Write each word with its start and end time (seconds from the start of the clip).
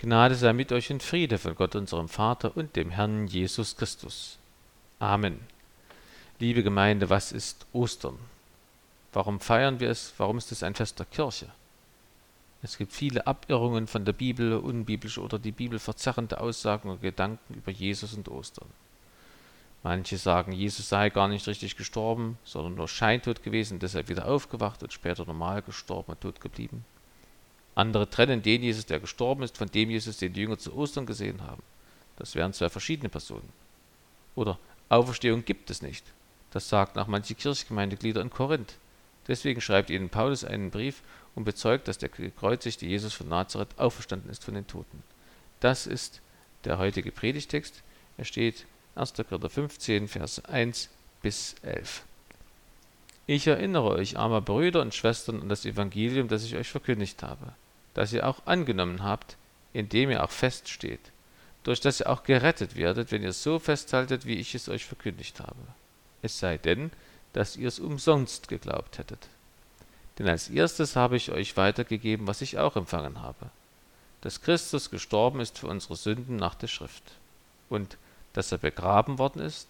Gnade 0.00 0.36
sei 0.36 0.52
mit 0.52 0.70
euch 0.70 0.92
und 0.92 1.02
Friede 1.02 1.38
von 1.38 1.56
Gott 1.56 1.74
unserem 1.74 2.08
Vater 2.08 2.56
und 2.56 2.76
dem 2.76 2.90
Herrn 2.90 3.26
Jesus 3.26 3.76
Christus. 3.76 4.38
Amen. 5.00 5.40
Liebe 6.38 6.62
Gemeinde, 6.62 7.10
was 7.10 7.32
ist 7.32 7.66
Ostern? 7.72 8.16
Warum 9.12 9.40
feiern 9.40 9.80
wir 9.80 9.90
es? 9.90 10.14
Warum 10.16 10.38
ist 10.38 10.52
es 10.52 10.62
ein 10.62 10.76
Fest 10.76 11.00
der 11.00 11.06
Kirche? 11.06 11.48
Es 12.62 12.78
gibt 12.78 12.92
viele 12.92 13.26
Abirrungen 13.26 13.88
von 13.88 14.04
der 14.04 14.12
Bibel, 14.12 14.52
unbiblische 14.52 15.20
oder 15.20 15.40
die 15.40 15.50
Bibel 15.50 15.80
verzerrende 15.80 16.38
Aussagen 16.38 16.90
und 16.90 17.02
Gedanken 17.02 17.54
über 17.54 17.72
Jesus 17.72 18.14
und 18.14 18.28
Ostern. 18.28 18.68
Manche 19.82 20.16
sagen, 20.16 20.52
Jesus 20.52 20.88
sei 20.88 21.10
gar 21.10 21.26
nicht 21.26 21.48
richtig 21.48 21.74
gestorben, 21.74 22.38
sondern 22.44 22.76
nur 22.76 22.86
scheintot 22.86 23.42
gewesen, 23.42 23.80
deshalb 23.80 24.08
wieder 24.08 24.28
aufgewacht 24.28 24.80
und 24.84 24.92
später 24.92 25.24
normal 25.24 25.60
gestorben 25.62 26.12
und 26.12 26.20
tot 26.20 26.40
geblieben. 26.40 26.84
Andere 27.78 28.10
trennen 28.10 28.42
den 28.42 28.64
Jesus, 28.64 28.86
der 28.86 28.98
gestorben 28.98 29.44
ist, 29.44 29.56
von 29.56 29.70
dem 29.70 29.88
Jesus, 29.88 30.16
den 30.16 30.32
die 30.32 30.40
Jünger 30.40 30.58
zu 30.58 30.74
Ostern 30.74 31.06
gesehen 31.06 31.42
haben. 31.42 31.62
Das 32.16 32.34
wären 32.34 32.52
zwei 32.52 32.68
verschiedene 32.68 33.08
Personen. 33.08 33.48
Oder 34.34 34.58
Auferstehung 34.88 35.44
gibt 35.44 35.70
es 35.70 35.80
nicht. 35.80 36.04
Das 36.50 36.68
sagt 36.68 36.98
auch 36.98 37.06
manche 37.06 37.36
Kirchgemeindeglieder 37.36 38.20
in 38.20 38.30
Korinth. 38.30 38.74
Deswegen 39.28 39.60
schreibt 39.60 39.90
ihnen 39.90 40.08
Paulus 40.08 40.42
einen 40.42 40.72
Brief 40.72 41.02
und 41.36 41.44
bezeugt, 41.44 41.86
dass 41.86 41.98
der 41.98 42.08
gekreuzigte 42.08 42.84
Jesus 42.84 43.14
von 43.14 43.28
Nazareth 43.28 43.78
auferstanden 43.78 44.28
ist 44.28 44.42
von 44.42 44.54
den 44.54 44.66
Toten. 44.66 45.04
Das 45.60 45.86
ist 45.86 46.20
der 46.64 46.78
heutige 46.78 47.12
Predigtext. 47.12 47.84
Er 48.16 48.24
steht 48.24 48.66
1. 48.96 49.12
Korinther 49.28 49.50
15, 49.50 50.08
Vers 50.08 50.44
1 50.46 50.88
bis 51.22 51.54
11. 51.62 52.02
Ich 53.28 53.46
erinnere 53.46 53.90
euch, 53.90 54.18
armer 54.18 54.40
Brüder 54.40 54.82
und 54.82 54.96
Schwestern, 54.96 55.42
an 55.42 55.48
das 55.48 55.64
Evangelium, 55.64 56.26
das 56.26 56.42
ich 56.42 56.56
euch 56.56 56.68
verkündigt 56.68 57.22
habe 57.22 57.52
das 57.98 58.12
ihr 58.12 58.28
auch 58.28 58.46
angenommen 58.46 59.02
habt, 59.02 59.36
indem 59.72 60.12
ihr 60.12 60.22
auch 60.22 60.30
feststeht, 60.30 61.00
durch 61.64 61.80
das 61.80 61.98
ihr 61.98 62.08
auch 62.08 62.22
gerettet 62.22 62.76
werdet, 62.76 63.10
wenn 63.10 63.24
ihr 63.24 63.32
so 63.32 63.58
festhaltet, 63.58 64.24
wie 64.24 64.36
ich 64.36 64.54
es 64.54 64.68
euch 64.68 64.84
verkündigt 64.84 65.40
habe. 65.40 65.58
Es 66.22 66.38
sei 66.38 66.58
denn, 66.58 66.92
dass 67.32 67.56
ihr 67.56 67.66
es 67.66 67.80
umsonst 67.80 68.46
geglaubt 68.46 68.98
hättet. 68.98 69.26
Denn 70.16 70.28
als 70.28 70.48
erstes 70.48 70.94
habe 70.94 71.16
ich 71.16 71.32
euch 71.32 71.56
weitergegeben, 71.56 72.28
was 72.28 72.40
ich 72.40 72.56
auch 72.56 72.76
empfangen 72.76 73.20
habe, 73.20 73.50
dass 74.20 74.42
Christus 74.42 74.90
gestorben 74.90 75.40
ist 75.40 75.58
für 75.58 75.66
unsere 75.66 75.96
Sünden 75.96 76.36
nach 76.36 76.54
der 76.54 76.68
Schrift, 76.68 77.02
und 77.68 77.96
dass 78.32 78.52
er 78.52 78.58
begraben 78.58 79.18
worden 79.18 79.42
ist, 79.42 79.66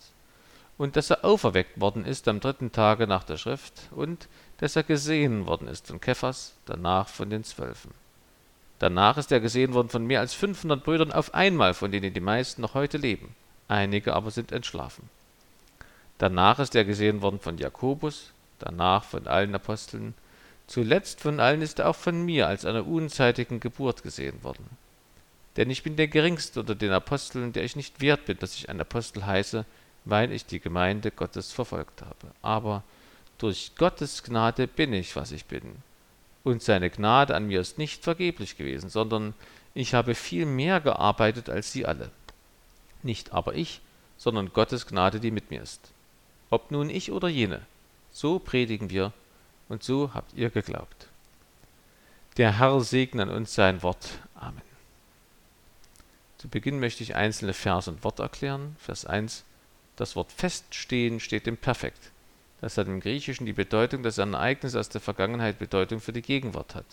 und 0.77 0.97
dass 0.97 1.09
er 1.09 1.25
auferweckt 1.25 1.81
worden 1.81 2.05
ist 2.05 2.29
am 2.29 2.41
dritten 2.41 2.73
Tage 2.73 3.06
nach 3.06 3.25
der 3.25 3.39
Schrift, 3.39 3.89
und 3.91 4.29
dass 4.59 4.77
er 4.77 4.83
gesehen 4.83 5.47
worden 5.47 5.67
ist 5.67 5.87
von 5.87 5.99
Kephas, 5.99 6.53
danach 6.67 7.09
von 7.09 7.31
den 7.31 7.43
Zwölfen. 7.43 7.91
Danach 8.79 9.19
ist 9.19 9.33
er 9.33 9.41
gesehen 9.41 9.75
worden 9.75 9.89
von 9.89 10.07
mehr 10.07 10.21
als 10.21 10.34
500 10.34 10.84
Brüdern 10.84 11.12
auf 11.12 11.34
einmal, 11.34 11.75
von 11.75 11.91
denen 11.91 12.15
die 12.15 12.21
meisten 12.21 12.62
noch 12.62 12.75
heute 12.75 12.97
leben. 12.98 13.34
Einige 13.67 14.15
aber 14.15 14.31
sind 14.31 14.53
entschlafen. 14.53 15.11
Danach 16.19 16.59
ist 16.59 16.75
er 16.75 16.84
gesehen 16.84 17.23
worden 17.23 17.41
von 17.41 17.59
Jakobus, 17.59 18.33
danach 18.59 19.05
von 19.05 19.27
allen 19.27 19.55
Aposteln. 19.55 20.15
Zuletzt 20.67 21.21
von 21.21 21.41
allen 21.41 21.62
ist 21.62 21.79
er 21.79 21.89
auch 21.89 21.97
von 21.97 22.25
mir 22.25 22.47
als 22.47 22.65
einer 22.65 22.87
unzeitigen 22.87 23.61
Geburt 23.61 24.03
gesehen 24.03 24.43
worden. 24.43 24.69
Denn 25.56 25.71
ich 25.71 25.83
bin 25.83 25.97
der 25.97 26.09
Geringste 26.09 26.61
unter 26.61 26.75
den 26.75 26.93
Aposteln, 26.93 27.53
der 27.53 27.65
ich 27.65 27.75
nicht 27.75 28.01
wert 28.01 28.27
bin, 28.27 28.39
dass 28.39 28.55
ich 28.55 28.69
ein 28.69 28.81
Apostel 28.81 29.27
heiße, 29.27 29.65
weil 30.05 30.33
ich 30.33 30.47
die 30.47 30.61
Gemeinde 30.61 31.11
Gottes 31.11 31.53
verfolgt 31.53 32.03
habe. 32.03 32.33
Aber 32.43 32.84
durch 33.39 33.73
Gottes 33.77 34.23
Gnade 34.23 34.67
bin 34.67 34.93
ich, 34.93 35.17
was 35.17 35.33
ich 35.33 35.47
bin. 35.47 35.83
Und 36.44 36.62
seine 36.62 36.91
Gnade 36.91 37.34
an 37.34 37.47
mir 37.47 37.61
ist 37.61 37.78
nicht 37.78 38.05
vergeblich 38.05 38.56
gewesen, 38.56 38.89
sondern 38.89 39.34
ich 39.75 39.94
habe 39.94 40.14
viel 40.14 40.47
mehr 40.47 40.81
gearbeitet 40.81 41.48
als 41.48 41.72
sie 41.72 41.86
alle. 41.86 42.11
Nicht 43.03 43.33
aber 43.33 43.55
ich, 43.55 43.81
sondern 44.17 44.53
Gottes 44.53 44.86
Gnade, 44.86 45.20
die 45.20 45.31
mit 45.31 45.50
mir 45.50 45.62
ist. 45.62 45.92
Ob 46.50 46.70
nun 46.70 46.91
ich 46.91 47.12
oder 47.12 47.28
jene, 47.28 47.61
so 48.10 48.38
predigen 48.38 48.91
wir 48.91 49.12
und 49.69 49.82
so 49.82 50.12
habt 50.15 50.32
ihr 50.34 50.50
geglaubt. 50.50 51.09
Der 52.37 52.59
Herr 52.59 52.81
segne 52.81 53.22
an 53.22 53.31
uns 53.31 53.54
sein 53.54 53.82
Wort. 53.82 54.19
Amen. 54.34 54.62
Zu 56.38 56.48
Beginn 56.48 56.78
möchte 56.78 57.03
ich 57.03 57.16
einzelne 57.16 57.53
Vers 57.53 57.88
und 57.88 58.04
Wort 58.04 58.21
erklären. 58.21 58.77
Vers 58.78 59.04
1. 59.04 59.44
Das 59.97 60.15
Wort 60.15 60.31
feststehen 60.31 61.19
steht 61.19 61.48
im 61.48 61.56
Perfekt. 61.56 62.12
Das 62.61 62.77
hat 62.77 62.89
im 62.89 63.01
Griechischen 63.01 63.47
die 63.47 63.53
Bedeutung, 63.53 64.03
dass 64.03 64.19
ein 64.19 64.35
Ereignis 64.35 64.75
aus 64.75 64.89
der 64.89 65.01
Vergangenheit 65.01 65.59
Bedeutung 65.59 66.01
für 66.01 66.13
die 66.13 66.23
Gegenwart 66.23 66.75
hat. 66.75 66.87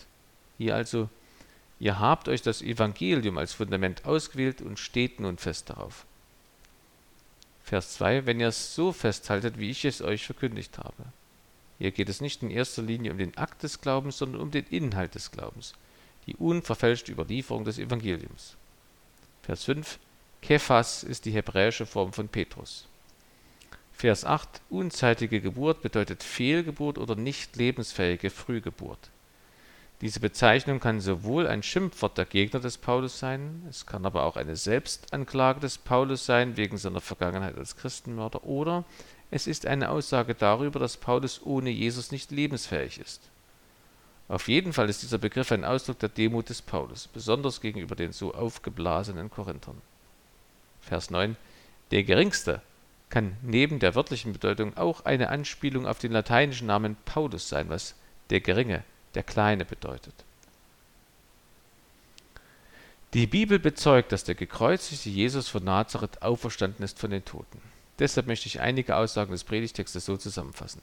Hier 0.58 0.76
also, 0.76 1.10
ihr 1.80 2.00
habt 2.00 2.30
euch 2.30 2.42
das 2.42 2.62
Evangelium 2.62 3.38
als 3.38 3.54
Fundament 3.54 4.06
ausgewählt 4.06 4.62
und 4.62 4.80
steht 4.80 5.20
nun 5.20 5.38
fest 5.38 5.70
darauf. 5.70 6.06
Vers 7.64 7.96
2, 7.96 8.28
wenn 8.28 8.40
ihr 8.40 8.50
es 8.50 8.76
so 8.76 8.92
festhaltet, 8.92 9.58
wie 9.58 9.72
ich 9.72 9.86
es 9.86 10.02
euch 10.02 10.26
verkündigt 10.26 10.78
habe. 10.78 11.04
Hier 11.80 11.92
geht 11.92 12.10
es 12.10 12.22
nicht 12.22 12.44
in 12.44 12.52
erster 12.52 12.84
Linie 12.84 13.12
um 13.12 13.18
den 13.18 13.36
Akt 13.38 13.64
des 13.64 13.82
Glaubens, 13.82 14.20
sondern 14.20 14.42
um 14.42 14.52
den 14.52 14.66
Inhalt 14.68 15.16
des 15.16 15.32
Glaubens, 15.32 15.74
die 16.28 16.36
unverfälschte 16.36 17.12
Überlieferung 17.12 17.66
des 17.66 17.80
Evangeliums. 17.80 18.56
Vers 19.42 19.64
5, 19.66 20.00
Kephas 20.42 21.04
ist 21.04 21.26
die 21.26 21.32
hebräische 21.32 21.88
Form 21.88 22.14
von 22.14 22.28
Petrus. 22.28 22.88
Vers 23.98 24.26
8 24.26 24.62
Unzeitige 24.70 25.40
Geburt 25.40 25.82
bedeutet 25.82 26.22
Fehlgeburt 26.22 26.98
oder 26.98 27.16
nicht 27.16 27.56
lebensfähige 27.56 28.30
Frühgeburt. 28.30 29.10
Diese 30.02 30.20
Bezeichnung 30.20 30.82
kann 30.82 31.00
sowohl 31.00 31.48
ein 31.48 31.64
Schimpfwort 31.64 32.18
der 32.18 32.26
Gegner 32.26 32.60
des 32.60 32.78
Paulus 32.78 33.20
sein, 33.20 33.66
es 33.70 33.86
kann 33.86 34.06
aber 34.06 34.26
auch 34.26 34.36
eine 34.36 34.58
Selbstanklage 34.58 35.62
des 35.62 35.78
Paulus 35.78 36.26
sein 36.26 36.58
wegen 36.58 36.78
seiner 36.78 37.00
Vergangenheit 37.00 37.58
als 37.58 37.78
Christenmörder, 37.78 38.44
oder 38.44 38.84
es 39.32 39.48
ist 39.48 39.66
eine 39.66 39.90
Aussage 39.90 40.36
darüber, 40.36 40.78
dass 40.78 40.98
Paulus 40.98 41.42
ohne 41.46 41.70
Jesus 41.70 42.12
nicht 42.12 42.32
lebensfähig 42.32 43.00
ist. 43.00 43.22
Auf 44.28 44.50
jeden 44.50 44.74
Fall 44.74 44.90
ist 44.90 45.04
dieser 45.04 45.20
Begriff 45.20 45.54
ein 45.54 45.64
Ausdruck 45.64 46.00
der 46.00 46.10
Demut 46.10 46.50
des 46.50 46.62
Paulus, 46.62 47.08
besonders 47.08 47.62
gegenüber 47.62 47.96
den 47.96 48.12
so 48.12 48.34
aufgeblasenen 48.34 49.30
Korinthern. 49.30 49.82
Vers 50.82 51.10
9 51.12 51.38
Der 51.92 52.04
Geringste 52.04 52.62
kann 53.16 53.38
neben 53.44 53.80
der 53.80 53.96
wörtlichen 53.96 54.34
Bedeutung 54.34 54.76
auch 54.76 55.06
eine 55.06 55.30
Anspielung 55.30 55.88
auf 55.88 56.00
den 56.00 56.12
lateinischen 56.12 56.68
Namen 56.68 56.98
Paulus 57.06 57.48
sein, 57.48 57.70
was 57.70 57.96
der 58.30 58.42
Geringe, 58.42 58.84
der 59.14 59.24
Kleine 59.24 59.64
bedeutet. 59.64 60.14
Die 63.14 63.26
Bibel 63.26 63.58
bezeugt, 63.58 64.12
dass 64.12 64.26
der 64.26 64.36
gekreuzigte 64.36 65.10
Jesus 65.10 65.48
von 65.48 65.64
Nazareth 65.64 66.24
auferstanden 66.24 66.84
ist 66.84 67.00
von 67.00 67.10
den 67.10 67.24
Toten. 67.24 67.62
Deshalb 68.00 68.28
möchte 68.28 68.48
ich 68.48 68.60
einige 68.60 68.98
Aussagen 68.98 69.32
des 69.32 69.46
Predigtextes 69.46 70.04
so 70.04 70.18
zusammenfassen. 70.18 70.82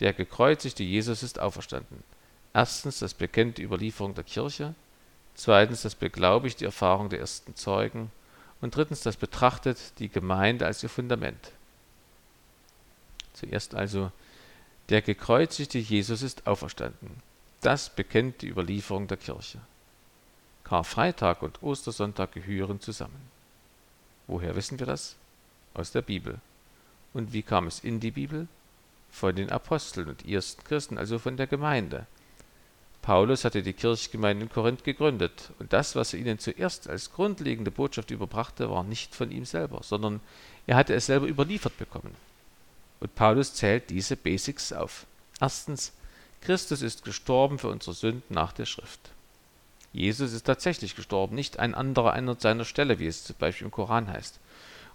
Der 0.00 0.14
gekreuzigte 0.14 0.84
Jesus 0.84 1.22
ist 1.22 1.38
auferstanden. 1.38 2.02
Erstens 2.54 3.00
das 3.00 3.12
bekannte 3.12 3.60
Überlieferung 3.60 4.14
der 4.14 4.24
Kirche, 4.24 4.74
zweitens 5.34 5.82
das 5.82 5.96
beglaubigt 5.96 6.60
die 6.60 6.64
Erfahrung 6.64 7.10
der 7.10 7.20
ersten 7.20 7.56
Zeugen 7.56 8.10
und 8.62 8.74
drittens, 8.74 9.02
das 9.02 9.18
betrachtet 9.18 9.76
die 9.98 10.08
Gemeinde 10.08 10.64
als 10.64 10.82
ihr 10.82 10.88
Fundament. 10.88 11.52
Zuerst 13.38 13.74
also, 13.74 14.10
der 14.88 15.00
gekreuzigte 15.00 15.78
Jesus 15.78 16.22
ist 16.22 16.46
auferstanden. 16.46 17.22
Das 17.60 17.90
bekennt 17.90 18.42
die 18.42 18.48
Überlieferung 18.48 19.06
der 19.06 19.16
Kirche. 19.16 19.60
Karfreitag 20.64 21.42
und 21.42 21.62
Ostersonntag 21.62 22.32
gehören 22.32 22.80
zusammen. 22.80 23.30
Woher 24.26 24.56
wissen 24.56 24.78
wir 24.78 24.86
das? 24.86 25.14
Aus 25.74 25.92
der 25.92 26.02
Bibel. 26.02 26.38
Und 27.14 27.32
wie 27.32 27.42
kam 27.42 27.66
es 27.68 27.80
in 27.80 28.00
die 28.00 28.10
Bibel? 28.10 28.48
Von 29.10 29.36
den 29.36 29.50
Aposteln 29.50 30.08
und 30.08 30.26
ersten 30.26 30.64
Christen, 30.64 30.98
also 30.98 31.18
von 31.18 31.36
der 31.36 31.46
Gemeinde. 31.46 32.06
Paulus 33.02 33.44
hatte 33.44 33.62
die 33.62 33.72
Kirchgemeinde 33.72 34.44
in 34.44 34.50
Korinth 34.50 34.84
gegründet, 34.84 35.50
und 35.60 35.72
das, 35.72 35.94
was 35.94 36.12
er 36.12 36.18
ihnen 36.20 36.38
zuerst 36.38 36.88
als 36.88 37.12
grundlegende 37.12 37.70
Botschaft 37.70 38.10
überbrachte, 38.10 38.68
war 38.68 38.82
nicht 38.82 39.14
von 39.14 39.30
ihm 39.30 39.44
selber, 39.44 39.80
sondern 39.82 40.20
er 40.66 40.76
hatte 40.76 40.94
es 40.94 41.06
selber 41.06 41.26
überliefert 41.26 41.78
bekommen. 41.78 42.14
Und 43.00 43.14
Paulus 43.14 43.54
zählt 43.54 43.90
diese 43.90 44.16
Basics 44.16 44.72
auf. 44.72 45.06
Erstens, 45.40 45.92
Christus 46.40 46.82
ist 46.82 47.04
gestorben 47.04 47.58
für 47.58 47.68
unsere 47.68 47.94
Sünden 47.94 48.34
nach 48.34 48.52
der 48.52 48.66
Schrift. 48.66 49.10
Jesus 49.92 50.32
ist 50.32 50.44
tatsächlich 50.44 50.94
gestorben, 50.94 51.34
nicht 51.34 51.58
ein 51.58 51.74
anderer 51.74 52.12
an 52.12 52.38
seiner 52.38 52.64
Stelle, 52.64 52.98
wie 52.98 53.06
es 53.06 53.24
zum 53.24 53.36
Beispiel 53.38 53.66
im 53.66 53.70
Koran 53.70 54.08
heißt. 54.08 54.38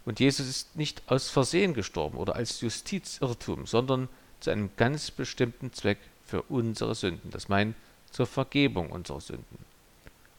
Und 0.06 0.20
Jesus 0.20 0.48
ist 0.48 0.76
nicht 0.76 1.02
aus 1.08 1.30
Versehen 1.30 1.74
gestorben 1.74 2.18
oder 2.18 2.36
als 2.36 2.62
Justizirrtum, 2.62 3.66
sondern 3.66 4.10
zu 4.40 4.52
einem 4.52 4.70
ganz 4.76 5.12
bestimmten 5.12 5.72
Zweck 5.74 6.00
für 6.26 6.42
unsere 6.44 6.96
Sünden. 6.96 7.32
Das 7.32 7.48
meint 7.48 7.76
zur 8.12 8.28
Vergebung 8.28 8.92
unserer 8.92 9.22
Sünden. 9.22 9.58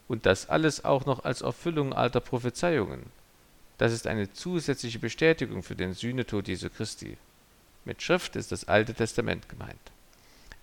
Und 0.06 0.26
das 0.26 0.48
alles 0.48 0.84
auch 0.84 1.06
noch 1.06 1.24
als 1.24 1.40
Erfüllung 1.40 1.92
alter 1.92 2.20
Prophezeiungen. 2.20 3.06
Das 3.78 3.92
ist 3.92 4.06
eine 4.06 4.32
zusätzliche 4.32 4.98
Bestätigung 4.98 5.62
für 5.62 5.74
den 5.74 5.94
Sühnetod 5.94 6.46
Jesu 6.46 6.68
Christi. 6.68 7.16
Mit 7.84 8.02
Schrift 8.02 8.36
ist 8.36 8.52
das 8.52 8.66
Alte 8.66 8.94
Testament 8.94 9.48
gemeint. 9.48 9.78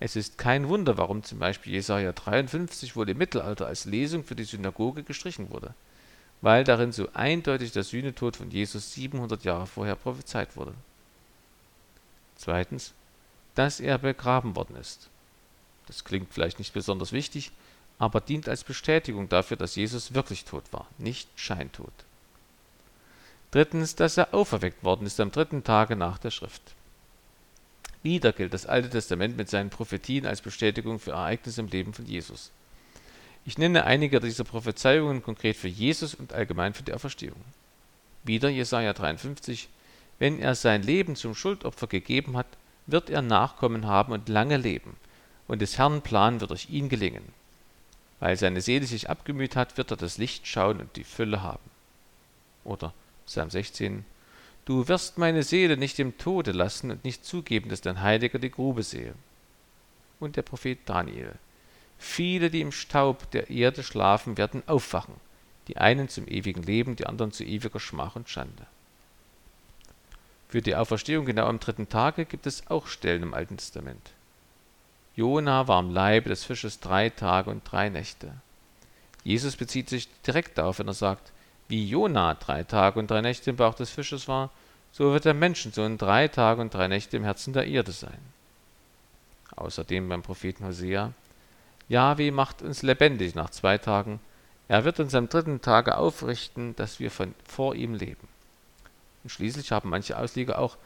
Es 0.00 0.16
ist 0.16 0.36
kein 0.36 0.68
Wunder, 0.68 0.98
warum 0.98 1.22
zum 1.22 1.38
Beispiel 1.38 1.74
Jesaja 1.74 2.10
53 2.12 2.96
wohl 2.96 3.08
im 3.08 3.18
Mittelalter 3.18 3.68
als 3.68 3.84
Lesung 3.84 4.24
für 4.24 4.34
die 4.34 4.42
Synagoge 4.42 5.04
gestrichen 5.04 5.50
wurde, 5.50 5.74
weil 6.40 6.64
darin 6.64 6.90
so 6.90 7.08
eindeutig 7.14 7.70
der 7.70 7.84
Sühnetod 7.84 8.36
von 8.36 8.50
Jesus 8.50 8.94
700 8.94 9.44
Jahre 9.44 9.68
vorher 9.68 9.94
prophezeit 9.94 10.56
wurde. 10.56 10.74
Zweitens, 12.34 12.94
dass 13.54 13.78
er 13.78 13.98
begraben 13.98 14.56
worden 14.56 14.74
ist. 14.74 15.08
Das 15.86 16.02
klingt 16.02 16.32
vielleicht 16.32 16.58
nicht 16.58 16.74
besonders 16.74 17.12
wichtig, 17.12 17.52
aber 17.98 18.20
dient 18.20 18.48
als 18.48 18.64
Bestätigung 18.64 19.28
dafür, 19.28 19.56
dass 19.56 19.76
Jesus 19.76 20.14
wirklich 20.14 20.44
tot 20.44 20.64
war, 20.72 20.88
nicht 20.98 21.28
Scheintod. 21.36 21.92
Drittens, 23.52 23.94
dass 23.94 24.16
er 24.16 24.34
auferweckt 24.34 24.82
worden 24.82 25.06
ist 25.06 25.20
am 25.20 25.30
dritten 25.30 25.62
Tage 25.62 25.94
nach 25.94 26.18
der 26.18 26.32
Schrift. 26.32 26.62
Wieder 28.02 28.32
gilt 28.32 28.52
das 28.52 28.66
Alte 28.66 28.90
Testament 28.90 29.36
mit 29.36 29.48
seinen 29.48 29.70
Prophetien 29.70 30.26
als 30.26 30.40
Bestätigung 30.40 30.98
für 30.98 31.12
Ereignisse 31.12 31.60
im 31.60 31.68
Leben 31.68 31.94
von 31.94 32.06
Jesus. 32.06 32.50
Ich 33.44 33.58
nenne 33.58 33.84
einige 33.84 34.20
dieser 34.20 34.44
Prophezeiungen 34.44 35.22
konkret 35.22 35.56
für 35.56 35.68
Jesus 35.68 36.14
und 36.14 36.32
allgemein 36.32 36.74
für 36.74 36.82
die 36.82 36.92
Auferstehung. 36.92 37.40
Wieder 38.24 38.48
Jesaja 38.48 38.92
53, 38.92 39.68
wenn 40.18 40.38
er 40.38 40.54
sein 40.54 40.82
Leben 40.82 41.16
zum 41.16 41.34
Schuldopfer 41.34 41.88
gegeben 41.88 42.36
hat, 42.36 42.46
wird 42.86 43.10
er 43.10 43.22
Nachkommen 43.22 43.86
haben 43.86 44.12
und 44.12 44.28
lange 44.28 44.56
leben, 44.56 44.96
und 45.48 45.60
des 45.60 45.78
Herrn 45.78 46.02
Plan 46.02 46.40
wird 46.40 46.50
durch 46.50 46.70
ihn 46.70 46.88
gelingen. 46.88 47.24
Weil 48.20 48.36
seine 48.36 48.60
Seele 48.60 48.86
sich 48.86 49.10
abgemüht 49.10 49.56
hat, 49.56 49.76
wird 49.76 49.90
er 49.90 49.96
das 49.96 50.18
Licht 50.18 50.46
schauen 50.46 50.80
und 50.80 50.94
die 50.96 51.04
Fülle 51.04 51.42
haben. 51.42 51.70
Oder 52.64 52.94
Psalm 53.26 53.50
16, 53.50 54.04
Du 54.64 54.86
wirst 54.86 55.18
meine 55.18 55.42
Seele 55.42 55.76
nicht 55.76 55.98
im 55.98 56.18
Tode 56.18 56.52
lassen 56.52 56.90
und 56.90 57.04
nicht 57.04 57.24
zugeben, 57.24 57.68
dass 57.68 57.80
dein 57.80 58.00
Heiliger 58.00 58.38
die 58.38 58.50
Grube 58.50 58.82
sehe. 58.82 59.14
Und 60.20 60.36
der 60.36 60.42
Prophet 60.42 60.78
Daniel. 60.86 61.34
Viele, 61.98 62.50
die 62.50 62.60
im 62.60 62.72
Staub 62.72 63.30
der 63.32 63.50
Erde 63.50 63.82
schlafen, 63.82 64.36
werden 64.36 64.62
aufwachen, 64.66 65.14
die 65.68 65.78
einen 65.78 66.08
zum 66.08 66.28
ewigen 66.28 66.62
Leben, 66.62 66.96
die 66.96 67.06
anderen 67.06 67.32
zu 67.32 67.44
ewiger 67.44 67.80
Schmach 67.80 68.16
und 68.16 68.28
Schande. 68.28 68.66
Für 70.48 70.62
die 70.62 70.76
Auferstehung 70.76 71.24
genau 71.24 71.46
am 71.46 71.60
dritten 71.60 71.88
Tage 71.88 72.24
gibt 72.24 72.46
es 72.46 72.66
auch 72.68 72.86
Stellen 72.86 73.22
im 73.22 73.34
Alten 73.34 73.56
Testament. 73.56 74.10
Jona 75.16 75.66
war 75.66 75.80
im 75.80 75.90
Leibe 75.90 76.28
des 76.28 76.44
Fisches 76.44 76.78
drei 76.78 77.10
Tage 77.10 77.50
und 77.50 77.62
drei 77.70 77.88
Nächte. 77.88 78.32
Jesus 79.24 79.56
bezieht 79.56 79.88
sich 79.88 80.08
direkt 80.22 80.58
darauf, 80.58 80.78
wenn 80.78 80.88
er 80.88 80.94
sagt, 80.94 81.32
wie 81.72 81.88
Jona 81.88 82.34
drei 82.34 82.64
Tage 82.64 82.98
und 82.98 83.10
drei 83.10 83.22
Nächte 83.22 83.48
im 83.48 83.56
Bauch 83.56 83.72
des 83.72 83.88
Fisches 83.88 84.28
war, 84.28 84.50
so 84.92 85.14
wird 85.14 85.24
der 85.24 85.32
Menschensohn 85.32 85.96
drei 85.96 86.28
Tage 86.28 86.60
und 86.60 86.74
drei 86.74 86.86
Nächte 86.86 87.16
im 87.16 87.24
Herzen 87.24 87.54
der 87.54 87.66
Erde 87.66 87.92
sein. 87.92 88.18
Außerdem 89.56 90.06
beim 90.06 90.20
Propheten 90.20 90.66
Hosea, 90.66 91.12
Jahwe 91.88 92.30
macht 92.30 92.60
uns 92.60 92.82
lebendig 92.82 93.34
nach 93.34 93.48
zwei 93.48 93.78
Tagen, 93.78 94.20
er 94.68 94.84
wird 94.84 95.00
uns 95.00 95.14
am 95.14 95.30
dritten 95.30 95.62
Tage 95.62 95.96
aufrichten, 95.96 96.76
dass 96.76 97.00
wir 97.00 97.10
von, 97.10 97.34
vor 97.48 97.74
ihm 97.74 97.94
leben. 97.94 98.28
Und 99.24 99.30
schließlich 99.30 99.72
haben 99.72 99.88
manche 99.88 100.18
Ausleger 100.18 100.58
auch 100.58 100.76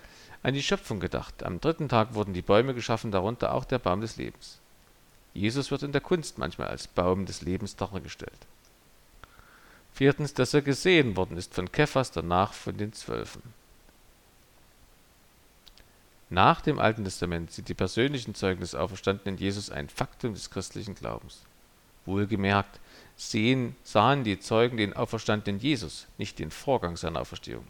an 0.44 0.54
die 0.54 0.62
Schöpfung 0.62 1.00
gedacht. 1.00 1.42
Am 1.42 1.60
dritten 1.60 1.88
Tag 1.88 2.14
wurden 2.14 2.32
die 2.32 2.42
Bäume 2.42 2.74
geschaffen, 2.74 3.10
darunter 3.10 3.54
auch 3.54 3.64
der 3.64 3.80
Baum 3.80 4.02
des 4.02 4.18
Lebens. 4.18 4.60
Jesus 5.34 5.72
wird 5.72 5.82
in 5.82 5.90
der 5.90 6.00
Kunst 6.00 6.38
manchmal 6.38 6.68
als 6.68 6.86
Baum 6.86 7.26
des 7.26 7.42
Lebens 7.42 7.74
dargestellt. 7.74 8.46
Viertens, 9.96 10.34
dass 10.34 10.52
er 10.52 10.60
gesehen 10.60 11.16
worden 11.16 11.38
ist 11.38 11.54
von 11.54 11.72
Kephas, 11.72 12.10
danach 12.10 12.52
von 12.52 12.76
den 12.76 12.92
Zwölfen. 12.92 13.42
Nach 16.28 16.60
dem 16.60 16.78
Alten 16.78 17.02
Testament 17.02 17.50
sind 17.50 17.70
die 17.70 17.74
persönlichen 17.74 18.34
Zeugen 18.34 18.60
des 18.60 18.74
auferstandenen 18.74 19.38
Jesus 19.38 19.70
ein 19.70 19.88
Faktum 19.88 20.34
des 20.34 20.50
christlichen 20.50 20.94
Glaubens. 20.96 21.40
Wohlgemerkt 22.04 22.78
sehen, 23.16 23.74
sahen 23.84 24.22
die 24.22 24.38
Zeugen 24.38 24.76
den 24.76 24.92
auferstandenen 24.92 25.62
Jesus, 25.62 26.06
nicht 26.18 26.38
den 26.40 26.50
Vorgang 26.50 26.98
seiner 26.98 27.22
Auferstehung. 27.22 27.66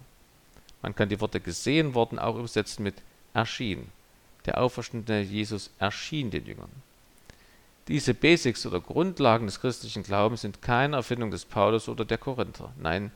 Man 0.82 0.96
kann 0.96 1.08
die 1.08 1.20
Worte 1.20 1.38
gesehen 1.38 1.94
worden 1.94 2.18
auch 2.18 2.34
übersetzen 2.34 2.82
mit 2.82 2.96
erschien. 3.34 3.86
Der 4.46 4.60
auferstandene 4.60 5.22
Jesus 5.22 5.70
erschien 5.78 6.32
den 6.32 6.44
Jüngern. 6.44 6.72
Diese 7.88 8.14
Basics 8.14 8.66
oder 8.66 8.80
Grundlagen 8.80 9.46
des 9.46 9.60
christlichen 9.60 10.02
Glaubens 10.02 10.40
sind 10.40 10.60
keine 10.60 10.96
Erfindung 10.96 11.30
des 11.30 11.44
Paulus 11.44 11.88
oder 11.88 12.04
der 12.04 12.18
Korinther. 12.18 12.72
Nein, 12.80 13.12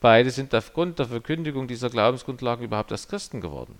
beide 0.00 0.30
sind 0.30 0.54
aufgrund 0.54 0.98
der 0.98 1.06
Verkündigung 1.06 1.68
dieser 1.68 1.88
Glaubensgrundlagen 1.88 2.64
überhaupt 2.64 2.90
erst 2.90 3.08
Christen 3.08 3.40
geworden. 3.40 3.74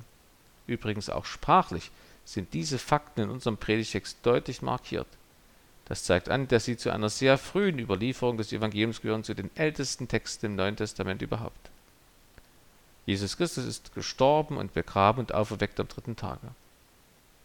Übrigens 0.66 1.10
auch 1.10 1.26
sprachlich 1.26 1.90
sind 2.24 2.54
diese 2.54 2.78
Fakten 2.78 3.22
in 3.22 3.30
unserem 3.30 3.58
Predigtext 3.58 4.18
deutlich 4.22 4.62
markiert. 4.62 5.08
Das 5.84 6.04
zeigt 6.04 6.28
an, 6.28 6.46
dass 6.48 6.64
sie 6.64 6.76
zu 6.76 6.90
einer 6.90 7.10
sehr 7.10 7.36
frühen 7.36 7.78
Überlieferung 7.78 8.36
des 8.36 8.52
Evangeliums 8.52 9.02
gehören, 9.02 9.24
zu 9.24 9.34
den 9.34 9.50
ältesten 9.56 10.06
Texten 10.06 10.46
im 10.46 10.56
Neuen 10.56 10.76
Testament 10.76 11.20
überhaupt. 11.20 11.70
Jesus 13.06 13.36
Christus 13.36 13.64
ist 13.64 13.94
gestorben 13.94 14.56
und 14.56 14.72
begraben 14.72 15.18
und 15.18 15.34
auferweckt 15.34 15.80
am 15.80 15.88
dritten 15.88 16.14
Tage. 16.14 16.46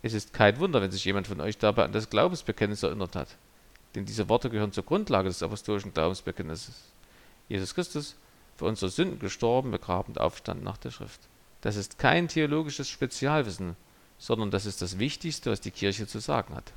Es 0.05 0.13
ist 0.13 0.33
kein 0.33 0.59
Wunder, 0.59 0.83
wenn 0.83 0.91
sich 0.91 1.03
jemand 1.03 1.25
von 1.25 1.41
euch 1.41 1.57
dabei 1.57 1.83
an 1.83 1.91
das 1.91 2.11
Glaubensbekenntnis 2.11 2.83
erinnert 2.83 3.15
hat. 3.15 3.37
Denn 3.95 4.05
diese 4.05 4.29
Worte 4.29 4.51
gehören 4.51 4.71
zur 4.71 4.83
Grundlage 4.83 5.29
des 5.29 5.41
apostolischen 5.41 5.95
Glaubensbekenntnisses. 5.95 6.75
Jesus 7.49 7.73
Christus, 7.73 8.15
für 8.55 8.65
unsere 8.65 8.91
Sünden 8.91 9.17
gestorben, 9.17 9.71
begraben 9.71 10.13
und 10.13 10.21
aufstanden 10.21 10.63
nach 10.63 10.77
der 10.77 10.91
Schrift. 10.91 11.21
Das 11.61 11.75
ist 11.75 11.97
kein 11.97 12.27
theologisches 12.27 12.87
Spezialwissen, 12.87 13.75
sondern 14.19 14.51
das 14.51 14.67
ist 14.67 14.83
das 14.83 14.99
Wichtigste, 14.99 15.49
was 15.49 15.59
die 15.59 15.71
Kirche 15.71 16.05
zu 16.05 16.19
sagen 16.19 16.53
hat. 16.53 16.71